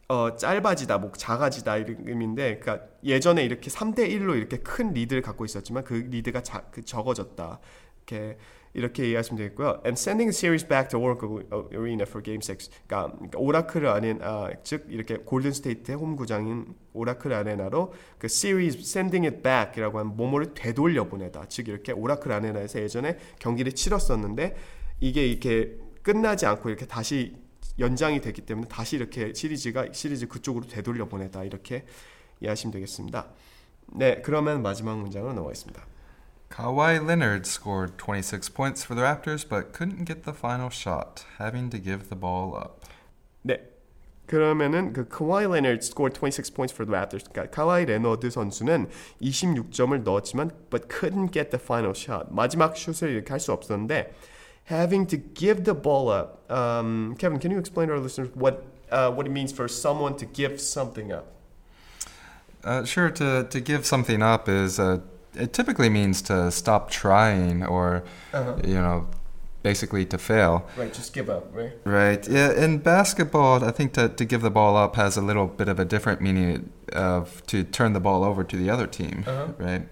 어 0.09 0.35
짧아지다, 0.35 0.97
뭐 0.97 1.11
작아지다 1.11 1.77
이런 1.77 1.97
의미인데, 2.07 2.59
그러니까 2.59 2.87
예전에 3.03 3.43
이렇게 3.43 3.69
3대 3.69 4.09
1로 4.09 4.35
이렇게 4.35 4.57
큰 4.57 4.91
리드를 4.91 5.21
갖고 5.21 5.45
있었지만 5.45 5.83
그 5.83 5.93
리드가 5.93 6.41
자, 6.41 6.63
그 6.71 6.83
적어졌다. 6.83 7.59
이렇게 8.07 8.37
이렇게 8.73 9.07
이해하시면 9.07 9.37
되겠고요. 9.37 9.81
And 9.85 9.99
sending 9.99 10.29
series 10.29 10.67
back 10.67 10.89
to 10.89 10.99
Oracle 10.99 11.45
Arena 11.71 12.03
for 12.07 12.23
Game 12.23 12.41
6. 12.41 12.69
그러니까, 12.87 13.13
그러니까 13.13 13.39
오라클 13.39 13.85
아닌 13.85 14.19
아, 14.23 14.49
즉 14.63 14.87
이렇게 14.89 15.17
골든 15.17 15.51
스테이트의 15.51 15.95
홈 15.97 16.15
구장인 16.15 16.75
오라클 16.93 17.31
아레나로 17.31 17.93
그 18.17 18.25
series 18.25 18.79
sending 18.79 19.27
it 19.27 19.43
back이라고 19.43 19.99
하면 19.99 20.15
뭐뭐를 20.15 20.55
되돌려 20.55 21.07
보내다. 21.07 21.45
즉 21.49 21.67
이렇게 21.67 21.91
오라클 21.91 22.31
아레나에서 22.31 22.79
예전에 22.81 23.17
경기를 23.37 23.73
치렀었는데 23.73 24.55
이게 25.01 25.25
이렇게 25.27 25.77
끝나지 26.01 26.47
않고 26.47 26.69
이렇게 26.69 26.87
다시 26.87 27.35
연장이 27.79 28.21
됐기 28.21 28.41
때문에 28.41 28.67
다시 28.67 28.95
이렇게 28.95 29.33
시리즈가 29.33 29.87
시리즈 29.91 30.27
그쪽으로 30.27 30.67
되돌려 30.67 31.07
보내다 31.07 31.43
이렇게 31.43 31.85
이해하시면 32.41 32.73
되겠습니다. 32.73 33.27
네, 33.93 34.21
그러면 34.21 34.61
마지막 34.61 34.99
문장으로 34.99 35.33
넘어가겠습니다. 35.33 35.85
Kawhi 36.49 36.97
Leonard 36.97 37.47
scored 37.47 37.97
26 37.97 38.53
points 38.53 38.83
for 38.83 38.95
the 38.95 39.05
Raptors 39.05 39.47
but 39.47 39.71
couldn't 39.71 40.05
get 40.05 40.23
the 40.23 40.35
final 40.35 40.69
shot, 40.71 41.25
having 41.37 41.69
to 41.69 41.81
give 41.81 42.09
the 42.09 42.19
ball 42.19 42.55
up. 42.55 42.85
네. 43.43 43.61
그러면은 44.25 44.93
그 44.93 45.07
Kawhi 45.07 45.45
Leonard 45.45 45.83
scored 45.83 46.13
26 46.13 46.53
points 46.53 46.73
for 46.73 46.85
the 46.85 46.93
Raptors. 46.93 47.27
그러니까 47.29 47.49
카와이 47.49 47.85
레너드 47.85 48.29
선수는 48.29 48.89
26점을 49.21 50.03
넣었지만 50.03 50.51
but 50.69 50.87
couldn't 50.87 51.31
get 51.31 51.49
the 51.49 51.59
final 51.59 51.93
shot. 51.95 52.27
마지막 52.29 52.77
슛을 52.77 53.09
이렇게 53.09 53.29
할 53.29 53.39
수 53.39 53.51
없었는데 53.51 54.13
having 54.69 55.05
to 55.07 55.17
give 55.17 55.63
the 55.65 55.73
ball 55.73 56.09
up. 56.09 56.49
Um, 56.51 57.15
Kevin, 57.17 57.39
can 57.39 57.49
you 57.51 57.57
explain 57.57 57.87
to 57.87 57.95
our 57.95 57.99
listeners 57.99 58.29
what 58.35 58.65
uh, 58.91 59.11
what 59.11 59.25
it 59.25 59.31
means 59.31 59.51
for 59.51 59.67
someone 59.67 60.15
to 60.17 60.25
give 60.25 60.61
something 60.61 61.11
up? 61.11 61.27
Uh, 62.63 62.83
sure, 62.83 63.09
to, 63.09 63.47
to 63.49 63.59
give 63.61 63.85
something 63.85 64.21
up 64.21 64.49
is, 64.49 64.79
uh, 64.79 64.99
it 65.35 65.53
typically 65.53 65.89
means 65.89 66.21
to 66.23 66.51
stop 66.51 66.89
trying 66.89 67.63
or, 67.63 68.03
Uh-huh. 68.33 68.55
you 68.65 68.73
know, 68.73 69.07
basically 69.63 70.05
to 70.05 70.17
fail. 70.17 70.67
Right, 70.75 70.91
just 70.93 71.13
give 71.13 71.29
up, 71.29 71.55
right? 71.55 71.71
Right. 71.85 72.27
Yeah. 72.27 72.51
In 72.51 72.79
basketball, 72.79 73.63
I 73.63 73.71
think 73.71 73.93
to, 73.93 74.09
to 74.09 74.25
give 74.25 74.41
the 74.41 74.49
ball 74.51 74.75
up 74.75 74.95
has 74.97 75.15
a 75.17 75.21
little 75.21 75.47
bit 75.47 75.67
of 75.69 75.79
a 75.79 75.85
different 75.85 76.19
meaning 76.21 76.71
of 76.91 77.45
to 77.47 77.63
turn 77.63 77.93
the 77.93 77.99
ball 77.99 78.23
over 78.23 78.43
to 78.43 78.57
the 78.57 78.69
other 78.69 78.87
team. 78.87 79.23
Uh-huh. 79.27 79.47
Right. 79.57 79.87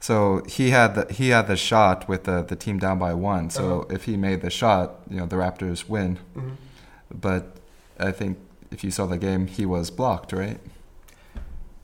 So 0.00 0.42
he 0.46 0.70
had 0.70 0.94
the 0.94 1.12
he 1.12 1.30
had 1.30 1.46
the 1.48 1.56
shot 1.56 2.08
with 2.08 2.24
the, 2.24 2.42
the 2.42 2.56
team 2.56 2.78
down 2.78 2.98
by 2.98 3.14
one. 3.14 3.50
So 3.50 3.80
Uh-huh. 3.82 3.94
if 3.96 4.04
he 4.04 4.16
made 4.16 4.40
the 4.42 4.50
shot, 4.50 5.00
you 5.10 5.18
know 5.18 5.26
the 5.26 5.36
Raptors 5.36 5.88
win. 5.88 6.18
Mhm. 6.36 6.52
But 7.12 7.56
I 7.98 8.12
think 8.12 8.38
if 8.70 8.84
you 8.84 8.90
saw 8.90 9.06
the 9.06 9.18
game, 9.18 9.46
he 9.48 9.66
was 9.66 9.90
blocked. 9.90 10.32
Right. 10.32 10.60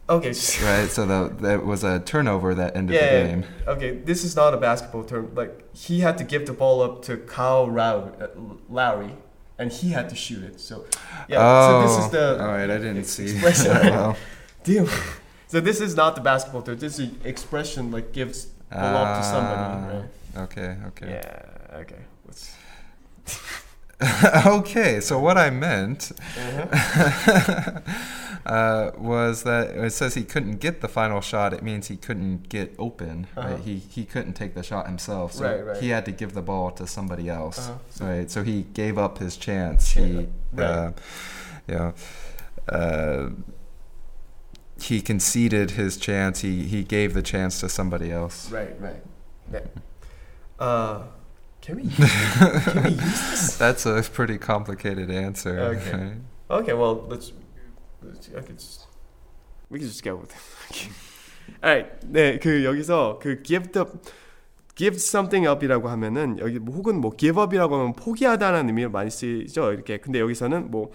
Okay. 0.08 0.28
Right. 0.62 0.88
So 0.90 1.06
the 1.06 1.34
that 1.40 1.64
was 1.64 1.82
a 1.82 1.98
turnover 2.00 2.54
that 2.54 2.76
ended 2.76 2.94
Yeah, 2.96 3.10
the 3.12 3.18
yeah, 3.18 3.26
game. 3.26 3.44
Okay, 3.66 3.90
this 4.04 4.22
is 4.24 4.36
not 4.36 4.54
a 4.54 4.58
basketball 4.58 5.04
term. 5.04 5.30
Like 5.34 5.52
he 5.74 6.00
had 6.00 6.16
to 6.18 6.24
give 6.24 6.46
the 6.46 6.52
ball 6.52 6.82
up 6.82 7.02
to 7.06 7.16
Kyle 7.16 7.66
Lowry, 7.66 8.12
uh, 8.20 8.28
Lowry 8.68 9.16
and 9.58 9.72
he 9.72 9.90
had 9.92 10.08
to 10.10 10.14
shoot 10.16 10.42
it. 10.44 10.60
So 10.60 10.84
yeah, 11.28 11.66
so 11.66 11.82
this 11.82 12.04
is 12.04 12.10
the 12.10 12.40
all 12.40 12.48
right. 12.48 12.70
I 12.70 12.78
didn't 12.78 13.04
see. 13.04 13.24
expression. 13.32 13.72
well, 13.94 14.16
Deal. 14.64 14.88
So 15.48 15.60
this 15.60 15.80
is 15.80 15.94
not 15.96 16.14
the 16.14 16.20
basketball 16.20 16.62
term. 16.62 16.78
This 16.78 16.98
is 16.98 17.10
expression 17.24 17.90
like 17.90 18.12
gives 18.12 18.46
ball 18.70 18.80
up 18.80 19.20
to 19.22 19.26
Ah, 19.26 19.32
somebody, 19.32 19.98
right? 19.98 20.08
Okay. 20.44 20.76
Okay. 20.88 21.10
Yeah. 21.10 21.78
Okay. 21.80 22.02
Let's. 22.26 22.54
okay, 24.46 25.00
so 25.00 25.18
what 25.20 25.38
I 25.38 25.50
meant 25.50 26.10
uh, 28.44 28.90
was 28.98 29.44
that 29.44 29.70
it 29.70 29.92
says 29.92 30.14
he 30.14 30.24
couldn't 30.24 30.56
get 30.56 30.80
the 30.80 30.88
final 30.88 31.20
shot. 31.20 31.52
It 31.54 31.62
means 31.62 31.86
he 31.88 31.96
couldn't 31.96 32.48
get 32.48 32.74
open. 32.78 33.28
Uh-huh. 33.36 33.48
Right? 33.50 33.60
He 33.60 33.76
he 33.78 34.04
couldn't 34.04 34.34
take 34.34 34.54
the 34.54 34.62
shot 34.62 34.86
himself. 34.86 35.32
So 35.34 35.44
Right, 35.44 35.64
right. 35.64 35.76
he 35.82 35.90
had 35.90 36.04
to 36.06 36.12
give 36.12 36.34
the 36.34 36.42
ball 36.42 36.70
to 36.72 36.86
somebody 36.86 37.28
else. 37.28 37.58
Uh-huh. 37.68 38.04
Right. 38.06 38.30
So 38.30 38.42
he 38.42 38.62
gave 38.74 38.98
up 38.98 39.18
his 39.18 39.36
chance. 39.36 39.92
He 39.92 40.26
right. 40.52 40.64
uh, 40.66 40.92
yeah. 41.68 41.92
Uh, 42.68 43.28
he 44.88 45.00
conceded 45.00 45.72
his 45.72 45.96
chance. 45.96 46.40
He 46.40 46.64
he 46.64 46.84
gave 46.84 47.14
the 47.14 47.22
chance 47.22 47.60
to 47.60 47.68
somebody 47.68 48.10
else. 48.10 48.50
Right, 48.50 48.74
right. 48.80 49.02
네. 49.50 49.62
Uh, 50.58 51.04
can 51.60 51.76
we 51.76 51.84
use, 51.84 51.96
can 51.96 52.82
we 52.84 52.90
use 52.90 53.30
this? 53.30 53.56
That's 53.56 53.86
a 53.86 54.02
pretty 54.02 54.38
complicated 54.38 55.10
answer. 55.10 55.58
Okay. 55.58 55.92
right? 55.92 56.16
Okay, 56.50 56.72
well 56.74 57.06
let's. 57.08 57.32
let's 58.02 58.28
I 58.36 58.40
could 58.42 58.58
just, 58.58 58.86
we 59.70 59.78
can 59.78 59.88
just 59.88 60.04
go 60.04 60.16
with 60.16 60.30
it. 60.30 60.90
Alright, 61.62 62.00
네, 62.06 62.38
그 62.38 62.64
여기서 62.64 63.18
그 63.20 63.42
give 63.42 63.72
the 63.72 63.86
give 64.76 64.96
something 64.96 65.46
up이라고 65.46 65.88
하면은 65.88 66.38
여기 66.38 66.58
뭐 66.58 66.74
혹은 66.74 67.00
뭐 67.00 67.12
give 67.16 67.42
up이라고 67.42 67.74
하면 67.74 67.92
포기하다라는 67.94 68.68
의미로 68.68 68.90
많이 68.90 69.10
쓰이죠. 69.10 69.72
이렇게 69.72 69.98
근데 69.98 70.20
여기서는 70.20 70.70
뭐 70.70 70.90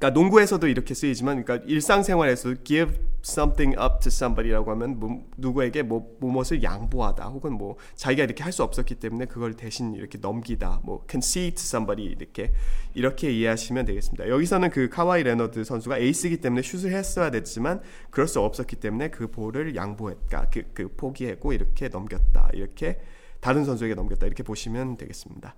그러니까 0.00 0.18
농구에서도 0.18 0.66
이렇게 0.66 0.94
쓰이지만 0.94 1.44
그러니까 1.44 1.68
일상생활에서 1.68 2.54
give 2.64 2.94
something 3.22 3.78
up 3.78 4.00
to 4.00 4.08
somebody라고 4.08 4.70
하면 4.70 4.98
뭐, 4.98 5.28
누구에게 5.36 5.82
뭐 5.82 6.16
무엇을 6.20 6.62
양보하다 6.62 7.26
혹은 7.26 7.52
뭐 7.52 7.76
자기가 7.96 8.24
이렇게 8.24 8.42
할 8.42 8.50
수 8.50 8.64
없었기 8.64 8.94
때문에 8.96 9.26
그걸 9.26 9.54
대신 9.54 9.94
이렇게 9.94 10.18
넘기다 10.18 10.80
뭐 10.84 11.04
concede 11.08 11.54
to 11.54 11.60
somebody 11.60 12.10
이렇게 12.10 12.52
이렇게 12.94 13.30
이해하시면 13.30 13.84
되겠습니다. 13.84 14.28
여기서는 14.28 14.70
그 14.70 14.88
카와이 14.88 15.22
레너드 15.22 15.62
선수가 15.62 15.98
에이스이기 15.98 16.38
때문에 16.38 16.62
슛을 16.62 16.92
했어야 16.92 17.30
됐지만 17.30 17.82
그럴 18.08 18.26
수 18.26 18.40
없었기 18.40 18.76
때문에 18.76 19.10
그 19.10 19.30
볼을 19.30 19.76
양보했다 19.76 20.48
그, 20.50 20.62
그 20.72 20.88
포기했고 20.96 21.52
이렇게 21.52 21.88
넘겼다 21.88 22.48
이렇게 22.54 22.98
다른 23.40 23.64
선수에게 23.66 23.94
넘겼다 23.94 24.26
이렇게 24.26 24.42
보시면 24.42 24.96
되겠습니다. 24.96 25.54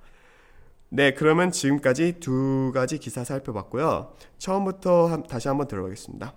네, 0.95 1.15
그러면 1.15 1.51
지금까지 1.51 2.21
두 2.21 2.71
가지 2.75 2.99
기사 2.99 3.25
살펴봤고요. 3.25 4.13
처음부터 4.37 5.07
한, 5.07 5.23
다시 5.23 5.49
한번 5.49 5.67
들어보겠습니다. 5.67 6.35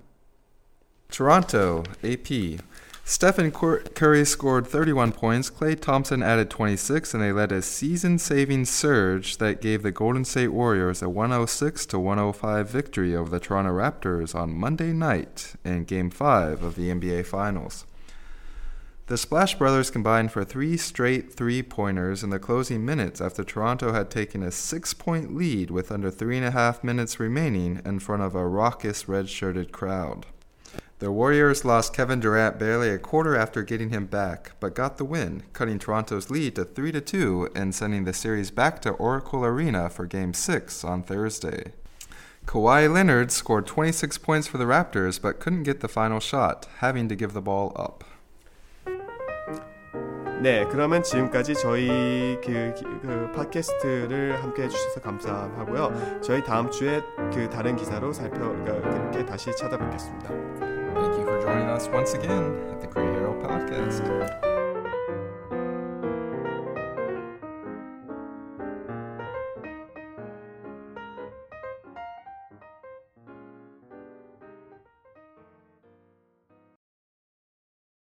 Toronto 1.10 1.84
AP 2.06 2.60
Stephen 3.04 3.52
Curry 3.52 4.24
scored 4.24 4.66
31 4.66 5.12
points. 5.12 5.52
Klay 5.52 5.76
Thompson 5.80 6.24
added 6.24 6.50
26, 6.50 7.14
and 7.14 7.22
they 7.22 7.34
led 7.34 7.52
a 7.52 7.62
season-saving 7.62 8.64
surge 8.64 9.38
that 9.38 9.60
gave 9.62 9.84
the 9.84 9.92
Golden 9.92 10.24
State 10.24 10.54
Warriors 10.54 11.04
a 11.04 11.10
106 11.10 11.86
to 11.88 12.00
105 12.00 12.70
victory 12.70 13.14
over 13.14 13.30
the 13.30 13.42
Toronto 13.42 13.72
Raptors 13.72 14.34
on 14.34 14.58
Monday 14.58 14.94
night 14.94 15.56
in 15.66 15.84
Game 15.84 16.10
5 16.10 16.64
of 16.64 16.76
the 16.76 16.90
NBA 16.90 17.26
Finals. 17.26 17.86
The 19.08 19.20
Splash 19.20 19.54
Brothers 19.54 19.92
combined 19.92 20.32
for 20.32 20.44
three 20.44 20.78
straight 20.78 21.32
three 21.32 21.62
pointers 21.62 22.24
in 22.24 22.32
the 22.32 22.40
closing 22.40 22.84
minutes 22.84 23.22
after 23.22 23.44
Toronto 23.44 23.94
had 23.94 24.10
taken 24.10 24.42
a 24.42 24.50
six 24.50 24.96
point 24.96 25.36
lead 25.36 25.70
with 25.70 25.92
under 25.92 26.10
three 26.10 26.38
and 26.38 26.46
a 26.46 26.50
half 26.50 26.84
minutes 26.84 27.20
remaining 27.20 27.84
in 27.86 28.00
front 28.00 28.24
of 28.24 28.34
a 28.34 28.48
raucous 28.48 29.08
red 29.08 29.30
shirted 29.30 29.72
crowd. 29.72 30.26
The 30.98 31.12
Warriors 31.12 31.64
lost 31.64 31.94
Kevin 31.94 32.20
Durant 32.20 32.58
barely 32.58 32.90
a 32.90 32.98
quarter 32.98 33.36
after 33.36 33.62
getting 33.62 33.90
him 33.92 34.08
back, 34.08 34.54
but 34.60 34.74
got 34.74 34.98
the 34.98 35.06
win, 35.06 35.44
cutting 35.54 35.78
Toronto's 35.78 36.32
lead 36.32 36.56
to 36.56 36.66
3 36.66 36.92
to 36.94 37.02
2 37.02 37.50
and 37.54 37.76
sending 37.76 38.06
the 38.06 38.14
series 38.14 38.50
back 38.50 38.82
to 38.82 38.92
Oracle 38.92 39.46
Arena 39.46 39.88
for 39.88 40.08
Game 40.08 40.34
6 40.34 40.84
on 40.84 41.04
Thursday. 41.04 41.74
Kawhi 42.48 42.92
Leonard 42.92 43.32
scored 43.32 43.68
26 43.68 44.18
points 44.18 44.48
for 44.48 44.58
the 44.58 44.66
Raptors 44.66 45.22
but 45.22 45.40
couldn't 45.40 45.62
get 45.62 45.82
the 45.82 45.88
final 45.88 46.20
shot, 46.20 46.68
having 46.78 47.08
to 47.10 47.16
give 47.16 47.34
the 47.34 47.42
ball 47.42 47.72
up. 47.76 48.04
네, 50.42 50.66
그러면 50.70 51.02
지금까지 51.02 51.56
저희 51.56 52.38
그, 52.44 52.74
기- 52.76 52.84
그 53.02 53.32
팟캐스트를 53.36 54.44
함께 54.44 54.64
해주셔서 54.64 55.00
감사하고요. 55.02 56.22
저희 56.22 56.44
다음 56.44 56.70
주에 56.70 57.02
그 57.34 57.50
다른 57.50 57.76
기사로 57.76 58.12
살펴 58.14 58.40
그러니까 58.40 58.74
이렇게 58.90 59.26
다시 59.26 59.56
찾아뵙겠습니다. 59.56 60.30
Thank 60.30 61.18
you 61.18 61.22
for 61.24 61.40
joining 61.42 61.70
us 61.72 61.90
once 61.90 62.14
again 62.18 62.56
at 62.72 62.80
the 62.80 62.90
Great 62.90 63.12
Hero 63.12 63.34
Podcast. 63.42 64.45